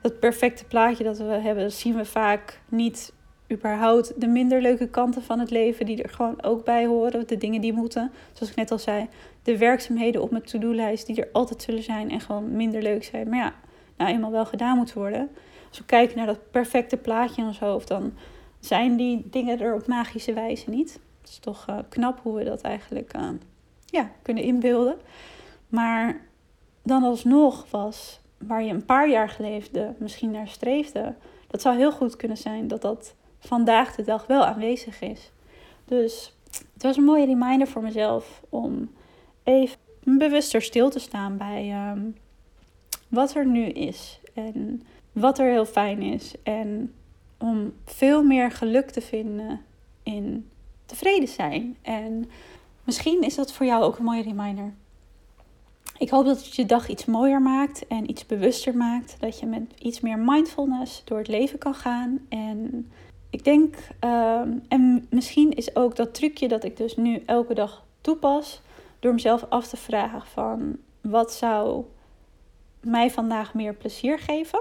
dat 0.00 0.20
perfecte 0.20 0.64
plaatje 0.64 1.04
dat 1.04 1.18
we 1.18 1.24
hebben, 1.24 1.72
zien 1.72 1.94
we 1.94 2.04
vaak 2.04 2.60
niet 2.68 3.12
überhaupt 3.52 4.20
de 4.20 4.26
minder 4.26 4.60
leuke 4.60 4.88
kanten 4.88 5.22
van 5.22 5.38
het 5.38 5.50
leven 5.50 5.86
die 5.86 6.02
er 6.02 6.10
gewoon 6.10 6.42
ook 6.42 6.64
bij 6.64 6.86
horen. 6.86 7.26
De 7.26 7.36
dingen 7.36 7.60
die 7.60 7.72
moeten, 7.72 8.10
zoals 8.32 8.50
ik 8.50 8.56
net 8.56 8.70
al 8.70 8.78
zei, 8.78 9.08
de 9.42 9.58
werkzaamheden 9.58 10.22
op 10.22 10.30
mijn 10.30 10.42
to-do-lijst 10.42 11.06
die 11.06 11.16
er 11.16 11.28
altijd 11.32 11.62
zullen 11.62 11.82
zijn 11.82 12.10
en 12.10 12.20
gewoon 12.20 12.56
minder 12.56 12.82
leuk 12.82 13.04
zijn. 13.04 13.28
Maar 13.28 13.38
ja, 13.38 13.54
nou 13.96 14.10
eenmaal 14.10 14.30
wel 14.30 14.46
gedaan 14.46 14.76
moeten 14.76 14.98
worden. 14.98 15.28
Als 15.68 15.78
we 15.78 15.84
kijken 15.84 16.16
naar 16.16 16.26
dat 16.26 16.50
perfecte 16.50 16.96
plaatje 16.96 17.40
in 17.40 17.46
ons 17.46 17.58
hoofd, 17.58 17.88
dan 17.88 18.12
zijn 18.60 18.96
die 18.96 19.26
dingen 19.30 19.60
er 19.60 19.74
op 19.74 19.86
magische 19.86 20.32
wijze 20.32 20.70
niet. 20.70 21.00
Het 21.20 21.30
is 21.30 21.38
toch 21.38 21.66
uh, 21.70 21.78
knap 21.88 22.20
hoe 22.22 22.34
we 22.34 22.44
dat 22.44 22.60
eigenlijk 22.60 23.16
uh, 23.16 23.28
ja, 23.86 24.10
kunnen 24.22 24.42
inbeelden. 24.42 24.96
Maar 25.68 26.20
dan 26.82 27.02
alsnog 27.02 27.66
was 27.70 28.20
waar 28.38 28.62
je 28.62 28.72
een 28.72 28.84
paar 28.84 29.08
jaar 29.08 29.28
geleden 29.28 29.96
misschien 29.98 30.30
naar 30.30 30.48
streefde, 30.48 31.14
dat 31.46 31.62
zou 31.62 31.76
heel 31.76 31.92
goed 31.92 32.16
kunnen 32.16 32.36
zijn 32.36 32.68
dat 32.68 32.82
dat 32.82 33.14
vandaag 33.46 33.94
de 33.94 34.02
dag 34.02 34.26
wel 34.26 34.44
aanwezig 34.44 35.00
is. 35.00 35.30
Dus 35.84 36.36
het 36.72 36.82
was 36.82 36.96
een 36.96 37.04
mooie 37.04 37.26
reminder 37.26 37.68
voor 37.68 37.82
mezelf 37.82 38.42
om 38.48 38.90
even 39.42 39.76
bewuster 40.04 40.62
stil 40.62 40.90
te 40.90 40.98
staan 40.98 41.36
bij 41.36 41.90
um, 41.90 42.16
wat 43.08 43.34
er 43.34 43.46
nu 43.46 43.64
is 43.64 44.20
en 44.34 44.82
wat 45.12 45.38
er 45.38 45.50
heel 45.50 45.66
fijn 45.66 46.02
is. 46.02 46.34
En 46.42 46.94
om 47.38 47.72
veel 47.84 48.22
meer 48.22 48.50
geluk 48.50 48.90
te 48.90 49.00
vinden 49.00 49.60
in 50.02 50.50
tevreden 50.86 51.28
zijn. 51.28 51.76
En 51.82 52.30
misschien 52.84 53.22
is 53.22 53.34
dat 53.34 53.52
voor 53.52 53.66
jou 53.66 53.82
ook 53.82 53.98
een 53.98 54.04
mooie 54.04 54.22
reminder. 54.22 54.72
Ik 55.98 56.10
hoop 56.10 56.24
dat 56.24 56.44
het 56.44 56.56
je 56.56 56.66
dag 56.66 56.88
iets 56.88 57.04
mooier 57.04 57.42
maakt 57.42 57.86
en 57.86 58.10
iets 58.10 58.26
bewuster 58.26 58.76
maakt. 58.76 59.16
Dat 59.20 59.38
je 59.38 59.46
met 59.46 59.62
iets 59.78 60.00
meer 60.00 60.18
mindfulness 60.18 61.02
door 61.04 61.18
het 61.18 61.28
leven 61.28 61.58
kan 61.58 61.74
gaan. 61.74 62.18
En 62.28 62.90
ik 63.32 63.44
denk, 63.44 63.76
ehm, 63.98 64.58
en 64.68 65.06
misschien 65.10 65.50
is 65.50 65.76
ook 65.76 65.96
dat 65.96 66.14
trucje 66.14 66.48
dat 66.48 66.64
ik 66.64 66.76
dus 66.76 66.96
nu 66.96 67.22
elke 67.26 67.54
dag 67.54 67.84
toepas, 68.00 68.60
door 68.98 69.12
mezelf 69.12 69.44
af 69.48 69.68
te 69.68 69.76
vragen 69.76 70.22
van 70.26 70.76
wat 71.00 71.32
zou 71.32 71.84
mij 72.80 73.10
vandaag 73.10 73.54
meer 73.54 73.74
plezier 73.74 74.18
geven. 74.18 74.60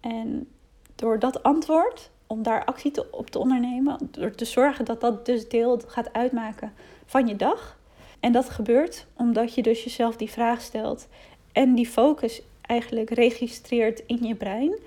En 0.00 0.48
door 0.94 1.18
dat 1.18 1.42
antwoord 1.42 2.10
om 2.26 2.42
daar 2.42 2.64
actie 2.64 3.12
op 3.12 3.30
te 3.30 3.38
ondernemen. 3.38 3.98
Door 4.10 4.30
te 4.30 4.44
zorgen 4.44 4.84
dat 4.84 5.00
dat 5.00 5.26
dus 5.26 5.48
deel 5.48 5.80
gaat 5.86 6.12
uitmaken 6.12 6.72
van 7.06 7.26
je 7.26 7.36
dag. 7.36 7.78
En 8.20 8.32
dat 8.32 8.50
gebeurt 8.50 9.06
omdat 9.14 9.54
je 9.54 9.62
dus 9.62 9.84
jezelf 9.84 10.16
die 10.16 10.30
vraag 10.30 10.60
stelt 10.60 11.08
en 11.52 11.74
die 11.74 11.88
focus 11.88 12.42
eigenlijk 12.62 13.10
registreert 13.10 14.02
in 14.06 14.18
je 14.22 14.34
brein. 14.34 14.78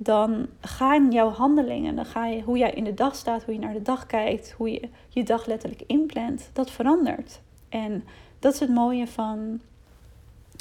Dan 0.00 0.46
gaan 0.60 1.10
jouw 1.10 1.30
handelingen, 1.30 1.96
dan 1.96 2.04
ga 2.04 2.26
je 2.26 2.42
hoe 2.42 2.58
jij 2.58 2.70
in 2.70 2.84
de 2.84 2.94
dag 2.94 3.14
staat, 3.14 3.44
hoe 3.44 3.54
je 3.54 3.60
naar 3.60 3.72
de 3.72 3.82
dag 3.82 4.06
kijkt, 4.06 4.52
hoe 4.52 4.70
je 4.70 4.88
je 5.08 5.22
dag 5.22 5.46
letterlijk 5.46 5.82
inplant, 5.86 6.50
dat 6.52 6.70
verandert. 6.70 7.40
En 7.68 8.04
dat 8.38 8.54
is 8.54 8.60
het 8.60 8.70
mooie 8.70 9.06
van 9.06 9.60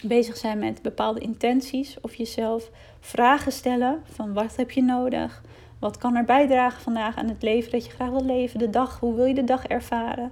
bezig 0.06 0.38
zijn 0.38 0.60
met 0.60 0.82
bepaalde 0.82 1.20
intenties 1.20 1.98
of 2.02 2.16
jezelf 2.16 2.70
vragen 3.00 3.52
stellen 3.52 4.02
van 4.04 4.34
wat 4.34 4.56
heb 4.56 4.72
je 4.72 4.84
nodig? 4.84 5.42
Wat 5.80 5.98
kan 5.98 6.16
er 6.16 6.26
bijdragen 6.26 6.82
vandaag 6.82 7.18
aan 7.18 7.28
het 7.28 7.42
leven 7.42 7.72
dat 7.72 7.86
je 7.86 7.92
graag 7.92 8.10
wil 8.10 8.26
leven? 8.26 8.60
De 8.60 8.70
dag, 8.70 9.00
hoe 9.00 9.16
wil 9.16 9.26
je 9.26 9.34
de 9.34 9.44
dag 9.44 9.66
ervaren? 9.66 10.32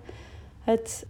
Het 0.64 1.06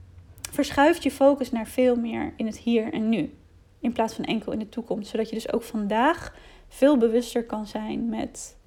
verschuift 0.51 1.03
je 1.03 1.11
focus 1.11 1.51
naar 1.51 1.67
veel 1.67 1.95
meer 1.95 2.33
in 2.35 2.45
het 2.45 2.57
hier 2.57 2.93
en 2.93 3.09
nu. 3.09 3.33
In 3.79 3.91
plaats 3.91 4.13
van 4.13 4.25
enkel 4.25 4.51
in 4.51 4.59
de 4.59 4.69
toekomst. 4.69 5.09
Zodat 5.09 5.29
je 5.29 5.35
dus 5.35 5.53
ook 5.53 5.63
vandaag 5.63 6.35
veel 6.75 6.97
bewuster 6.97 7.45
kan 7.45 7.67
zijn 7.67 8.09
met 8.09 8.57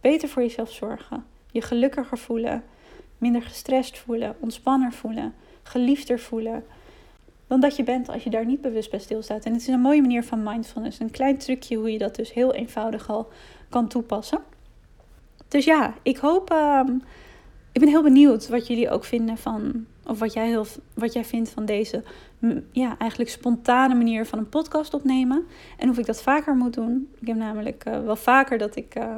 beter 0.00 0.28
voor 0.28 0.42
jezelf 0.42 0.72
zorgen. 0.72 1.24
Je 1.50 1.62
gelukkiger 1.62 2.18
voelen. 2.18 2.62
Minder 3.18 3.42
gestrest 3.42 3.98
voelen. 3.98 4.36
Ontspanner 4.40 4.92
voelen. 4.92 5.34
Geliefder 5.62 6.18
voelen. 6.18 6.64
Dan 7.46 7.60
dat 7.60 7.76
je 7.76 7.82
bent 7.82 8.08
als 8.08 8.24
je 8.24 8.30
daar 8.30 8.46
niet 8.46 8.60
bewust 8.60 8.90
bij 8.90 8.98
stilstaat. 8.98 9.44
En 9.44 9.52
het 9.52 9.60
is 9.60 9.66
een 9.66 9.80
mooie 9.80 10.00
manier 10.00 10.24
van 10.24 10.42
mindfulness. 10.42 10.98
Een 11.00 11.10
klein 11.10 11.38
trucje 11.38 11.76
hoe 11.76 11.92
je 11.92 11.98
dat 11.98 12.14
dus 12.14 12.32
heel 12.32 12.54
eenvoudig 12.54 13.08
al 13.08 13.28
kan 13.68 13.88
toepassen. 13.88 14.42
Dus 15.48 15.64
ja, 15.64 15.94
ik 16.02 16.16
hoop. 16.16 16.50
Ehm, 16.50 16.94
ik 17.72 17.80
ben 17.80 17.88
heel 17.88 18.02
benieuwd 18.02 18.48
wat 18.48 18.66
jullie 18.66 18.90
ook 18.90 19.04
vinden 19.04 19.36
van. 19.36 19.86
Of 20.10 20.18
wat 20.18 20.32
jij, 20.32 20.46
heel, 20.46 20.66
wat 20.94 21.12
jij 21.12 21.24
vindt 21.24 21.50
van 21.50 21.64
deze. 21.64 22.02
Ja, 22.72 22.98
eigenlijk 22.98 23.30
spontane 23.30 23.94
manier 23.94 24.26
van 24.26 24.38
een 24.38 24.48
podcast 24.48 24.94
opnemen. 24.94 25.46
En 25.78 25.90
of 25.90 25.98
ik 25.98 26.06
dat 26.06 26.22
vaker 26.22 26.54
moet 26.54 26.74
doen. 26.74 27.08
Ik 27.20 27.26
heb 27.26 27.36
namelijk 27.36 27.84
uh, 27.88 28.00
wel 28.00 28.16
vaker 28.16 28.58
dat 28.58 28.76
ik. 28.76 28.96
Uh, 28.98 29.16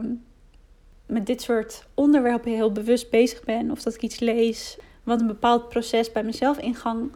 met 1.07 1.27
dit 1.27 1.43
soort 1.43 1.87
onderwerpen 1.95 2.53
heel 2.53 2.73
bewust 2.73 3.11
bezig 3.11 3.45
ben. 3.45 3.71
Of 3.71 3.83
dat 3.83 3.95
ik 3.95 4.03
iets 4.03 4.21
lees 4.21 4.79
wat 5.03 5.21
een 5.21 5.27
bepaald 5.27 5.69
proces 5.69 6.13
bij 6.13 6.23
mezelf 6.23 6.59
in 6.59 6.75
gang 6.75 7.13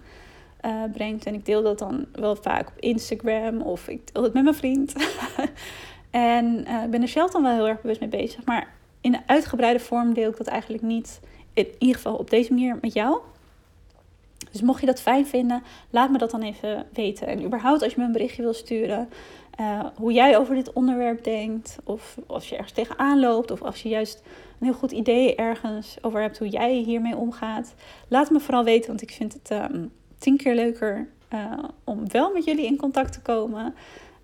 uh, 0.65 0.83
brengt. 0.93 1.27
En 1.27 1.35
ik 1.35 1.45
deel 1.45 1.63
dat 1.63 1.79
dan 1.79 2.07
wel 2.13 2.37
vaak 2.37 2.69
op 2.69 2.79
Instagram 2.79 3.61
of 3.61 3.89
ik 3.89 4.13
deel 4.13 4.23
het 4.23 4.33
met 4.33 4.43
mijn 4.43 4.55
vriend. 4.55 4.93
en 6.11 6.65
uh, 6.69 6.83
ik 6.83 6.91
ben 6.91 7.03
er 7.03 7.09
zelf 7.09 7.31
dan 7.31 7.43
wel 7.43 7.55
heel 7.55 7.69
erg 7.69 7.81
bewust 7.81 8.01
mee 8.01 8.09
bezig. 8.09 8.45
Maar 8.45 8.75
in 9.01 9.15
een 9.15 9.23
uitgebreide 9.27 9.81
vorm 9.81 10.15
deel 10.15 10.31
ik 10.31 10.37
dat 10.37 10.47
eigenlijk 10.47 10.83
niet. 10.83 11.21
In 11.55 11.69
ieder 11.79 11.97
geval 11.97 12.17
op 12.17 12.31
deze 12.31 12.53
manier 12.53 12.79
met 12.81 12.93
jou. 12.93 13.21
Dus 14.57 14.67
mocht 14.67 14.81
je 14.81 14.87
dat 14.87 15.01
fijn 15.01 15.27
vinden, 15.27 15.63
laat 15.91 16.11
me 16.11 16.19
dat 16.19 16.31
dan 16.31 16.43
even 16.43 16.87
weten. 16.93 17.27
En 17.27 17.45
überhaupt 17.45 17.83
als 17.83 17.93
je 17.93 18.01
me 18.01 18.07
een 18.07 18.13
berichtje 18.13 18.43
wil 18.43 18.53
sturen, 18.53 19.09
uh, 19.61 19.85
hoe 19.95 20.13
jij 20.13 20.39
over 20.39 20.55
dit 20.55 20.73
onderwerp 20.73 21.25
denkt. 21.25 21.79
Of 21.85 22.19
als 22.27 22.49
je 22.49 22.55
ergens 22.55 22.73
tegenaan 22.73 23.21
loopt. 23.21 23.51
Of 23.51 23.63
als 23.63 23.83
je 23.83 23.89
juist 23.89 24.23
een 24.59 24.67
heel 24.67 24.77
goed 24.77 24.93
idee 24.93 25.35
ergens 25.35 25.97
over 26.01 26.21
hebt 26.21 26.39
hoe 26.39 26.49
jij 26.49 26.73
hiermee 26.75 27.17
omgaat. 27.17 27.75
Laat 28.09 28.31
me 28.31 28.41
vooral 28.41 28.65
weten, 28.65 28.89
want 28.89 29.03
ik 29.03 29.11
vind 29.11 29.33
het 29.33 29.51
um, 29.51 29.93
tien 30.19 30.37
keer 30.37 30.55
leuker 30.55 31.09
uh, 31.35 31.65
om 31.85 32.11
wel 32.11 32.33
met 32.33 32.45
jullie 32.45 32.67
in 32.67 32.77
contact 32.77 33.13
te 33.13 33.23
komen. 33.23 33.75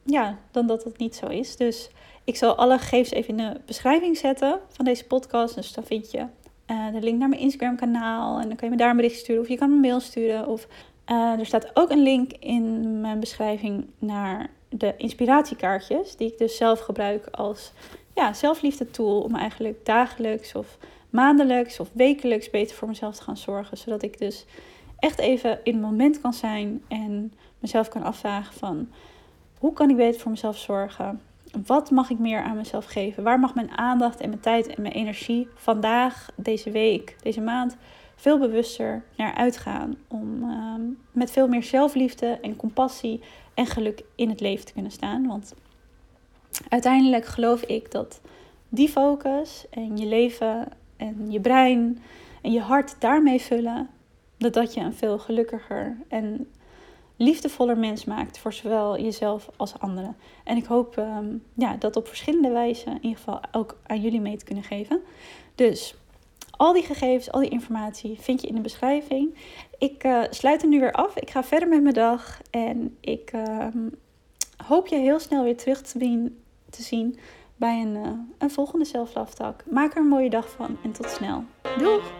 Ja, 0.04 0.38
dan 0.50 0.66
dat 0.66 0.84
het 0.84 0.98
niet 0.98 1.16
zo 1.16 1.26
is. 1.26 1.56
Dus 1.56 1.90
ik 2.24 2.36
zal 2.36 2.54
alle 2.54 2.78
gegevens 2.78 3.10
even 3.10 3.28
in 3.28 3.36
de 3.36 3.60
beschrijving 3.66 4.16
zetten 4.16 4.60
van 4.68 4.84
deze 4.84 5.06
podcast. 5.06 5.54
Dus 5.54 5.72
dan 5.72 5.84
vind 5.84 6.10
je 6.10 6.26
uh, 6.66 6.92
de 6.92 7.00
link 7.00 7.18
naar 7.18 7.28
mijn 7.28 7.40
Instagram 7.40 7.76
kanaal. 7.76 8.40
En 8.40 8.48
dan 8.48 8.56
kan 8.56 8.68
je 8.68 8.74
me 8.74 8.80
daar 8.80 8.90
een 8.90 8.96
bericht 8.96 9.18
sturen. 9.18 9.42
Of 9.42 9.48
je 9.48 9.56
kan 9.56 9.68
me 9.68 9.74
een 9.74 9.80
mail 9.80 10.00
sturen. 10.00 10.46
Of 10.46 10.66
uh, 11.10 11.38
er 11.38 11.46
staat 11.46 11.70
ook 11.74 11.90
een 11.90 12.02
link 12.02 12.32
in 12.32 13.00
mijn 13.00 13.20
beschrijving 13.20 13.86
naar 13.98 14.50
de 14.68 14.94
inspiratiekaartjes. 14.96 16.16
Die 16.16 16.32
ik 16.32 16.38
dus 16.38 16.56
zelf 16.56 16.80
gebruik 16.80 17.26
als 17.26 17.72
ja, 18.14 18.32
zelfliefde 18.32 18.90
tool. 18.90 19.20
Om 19.20 19.34
eigenlijk 19.34 19.84
dagelijks 19.84 20.54
of 20.54 20.78
maandelijks 21.10 21.80
of 21.80 21.90
wekelijks 21.92 22.50
beter 22.50 22.76
voor 22.76 22.88
mezelf 22.88 23.16
te 23.16 23.22
gaan 23.22 23.36
zorgen. 23.36 23.76
Zodat 23.76 24.02
ik 24.02 24.18
dus 24.18 24.44
echt 24.98 25.18
even 25.18 25.58
in 25.62 25.72
het 25.72 25.82
moment 25.82 26.20
kan 26.20 26.32
zijn. 26.32 26.82
En 26.88 27.32
mezelf 27.58 27.88
kan 27.88 28.02
afvragen 28.02 28.54
van... 28.54 28.88
Hoe 29.58 29.72
kan 29.72 29.90
ik 29.90 29.96
beter 29.96 30.20
voor 30.20 30.30
mezelf 30.30 30.58
zorgen? 30.58 31.20
Wat 31.66 31.90
mag 31.90 32.10
ik 32.10 32.18
meer 32.18 32.42
aan 32.42 32.56
mezelf 32.56 32.84
geven? 32.84 33.22
Waar 33.22 33.40
mag 33.40 33.54
mijn 33.54 33.70
aandacht 33.70 34.20
en 34.20 34.28
mijn 34.28 34.40
tijd 34.40 34.66
en 34.66 34.82
mijn 34.82 34.94
energie 34.94 35.48
vandaag, 35.54 36.28
deze 36.36 36.70
week, 36.70 37.16
deze 37.22 37.40
maand 37.40 37.76
veel 38.16 38.38
bewuster 38.38 39.04
naar 39.16 39.34
uitgaan? 39.34 39.96
Om 40.08 40.44
uh, 40.44 40.74
met 41.12 41.30
veel 41.30 41.48
meer 41.48 41.62
zelfliefde 41.62 42.38
en 42.42 42.56
compassie 42.56 43.20
en 43.54 43.66
geluk 43.66 44.02
in 44.14 44.28
het 44.28 44.40
leven 44.40 44.66
te 44.66 44.72
kunnen 44.72 44.92
staan. 44.92 45.26
Want 45.26 45.54
uiteindelijk 46.68 47.24
geloof 47.24 47.62
ik 47.62 47.90
dat 47.90 48.20
die 48.68 48.88
focus 48.88 49.66
en 49.70 49.96
je 49.96 50.06
leven 50.06 50.68
en 50.96 51.30
je 51.30 51.40
brein 51.40 52.02
en 52.42 52.52
je 52.52 52.60
hart 52.60 52.96
daarmee 52.98 53.40
vullen, 53.40 53.88
dat 54.38 54.54
dat 54.54 54.74
je 54.74 54.80
een 54.80 54.94
veel 54.94 55.18
gelukkiger 55.18 55.96
en 56.08 56.48
liefdevoller 57.22 57.78
mens 57.78 58.04
maakt 58.04 58.38
voor 58.38 58.52
zowel 58.52 59.00
jezelf 59.00 59.48
als 59.56 59.78
anderen. 59.78 60.16
En 60.44 60.56
ik 60.56 60.64
hoop 60.64 60.96
um, 60.96 61.42
ja, 61.54 61.76
dat 61.76 61.96
op 61.96 62.08
verschillende 62.08 62.50
wijzen 62.50 62.92
in 62.92 63.02
ieder 63.02 63.18
geval 63.18 63.40
ook 63.52 63.78
aan 63.86 64.00
jullie 64.00 64.20
mee 64.20 64.36
te 64.36 64.44
kunnen 64.44 64.64
geven. 64.64 65.00
Dus 65.54 65.94
al 66.50 66.72
die 66.72 66.82
gegevens, 66.82 67.32
al 67.32 67.40
die 67.40 67.50
informatie 67.50 68.16
vind 68.20 68.40
je 68.40 68.46
in 68.46 68.54
de 68.54 68.60
beschrijving. 68.60 69.34
Ik 69.78 70.04
uh, 70.04 70.22
sluit 70.30 70.62
er 70.62 70.68
nu 70.68 70.80
weer 70.80 70.92
af. 70.92 71.16
Ik 71.16 71.30
ga 71.30 71.44
verder 71.44 71.68
met 71.68 71.82
mijn 71.82 71.94
dag. 71.94 72.40
En 72.50 72.96
ik 73.00 73.32
uh, 73.34 73.66
hoop 74.66 74.86
je 74.86 74.96
heel 74.96 75.18
snel 75.18 75.44
weer 75.44 75.56
terug 75.56 75.82
te, 75.82 76.30
zien, 76.70 77.18
bij 77.56 77.80
een, 77.80 77.94
uh, 77.94 78.10
een 78.38 78.50
volgende 78.50 78.84
zelflaftak. 78.84 79.64
Maak 79.70 79.92
er 79.92 80.00
een 80.00 80.08
mooie 80.08 80.30
dag 80.30 80.50
van 80.50 80.76
en 80.84 80.92
tot 80.92 81.10
snel. 81.10 81.44
Doeg! 81.78 82.12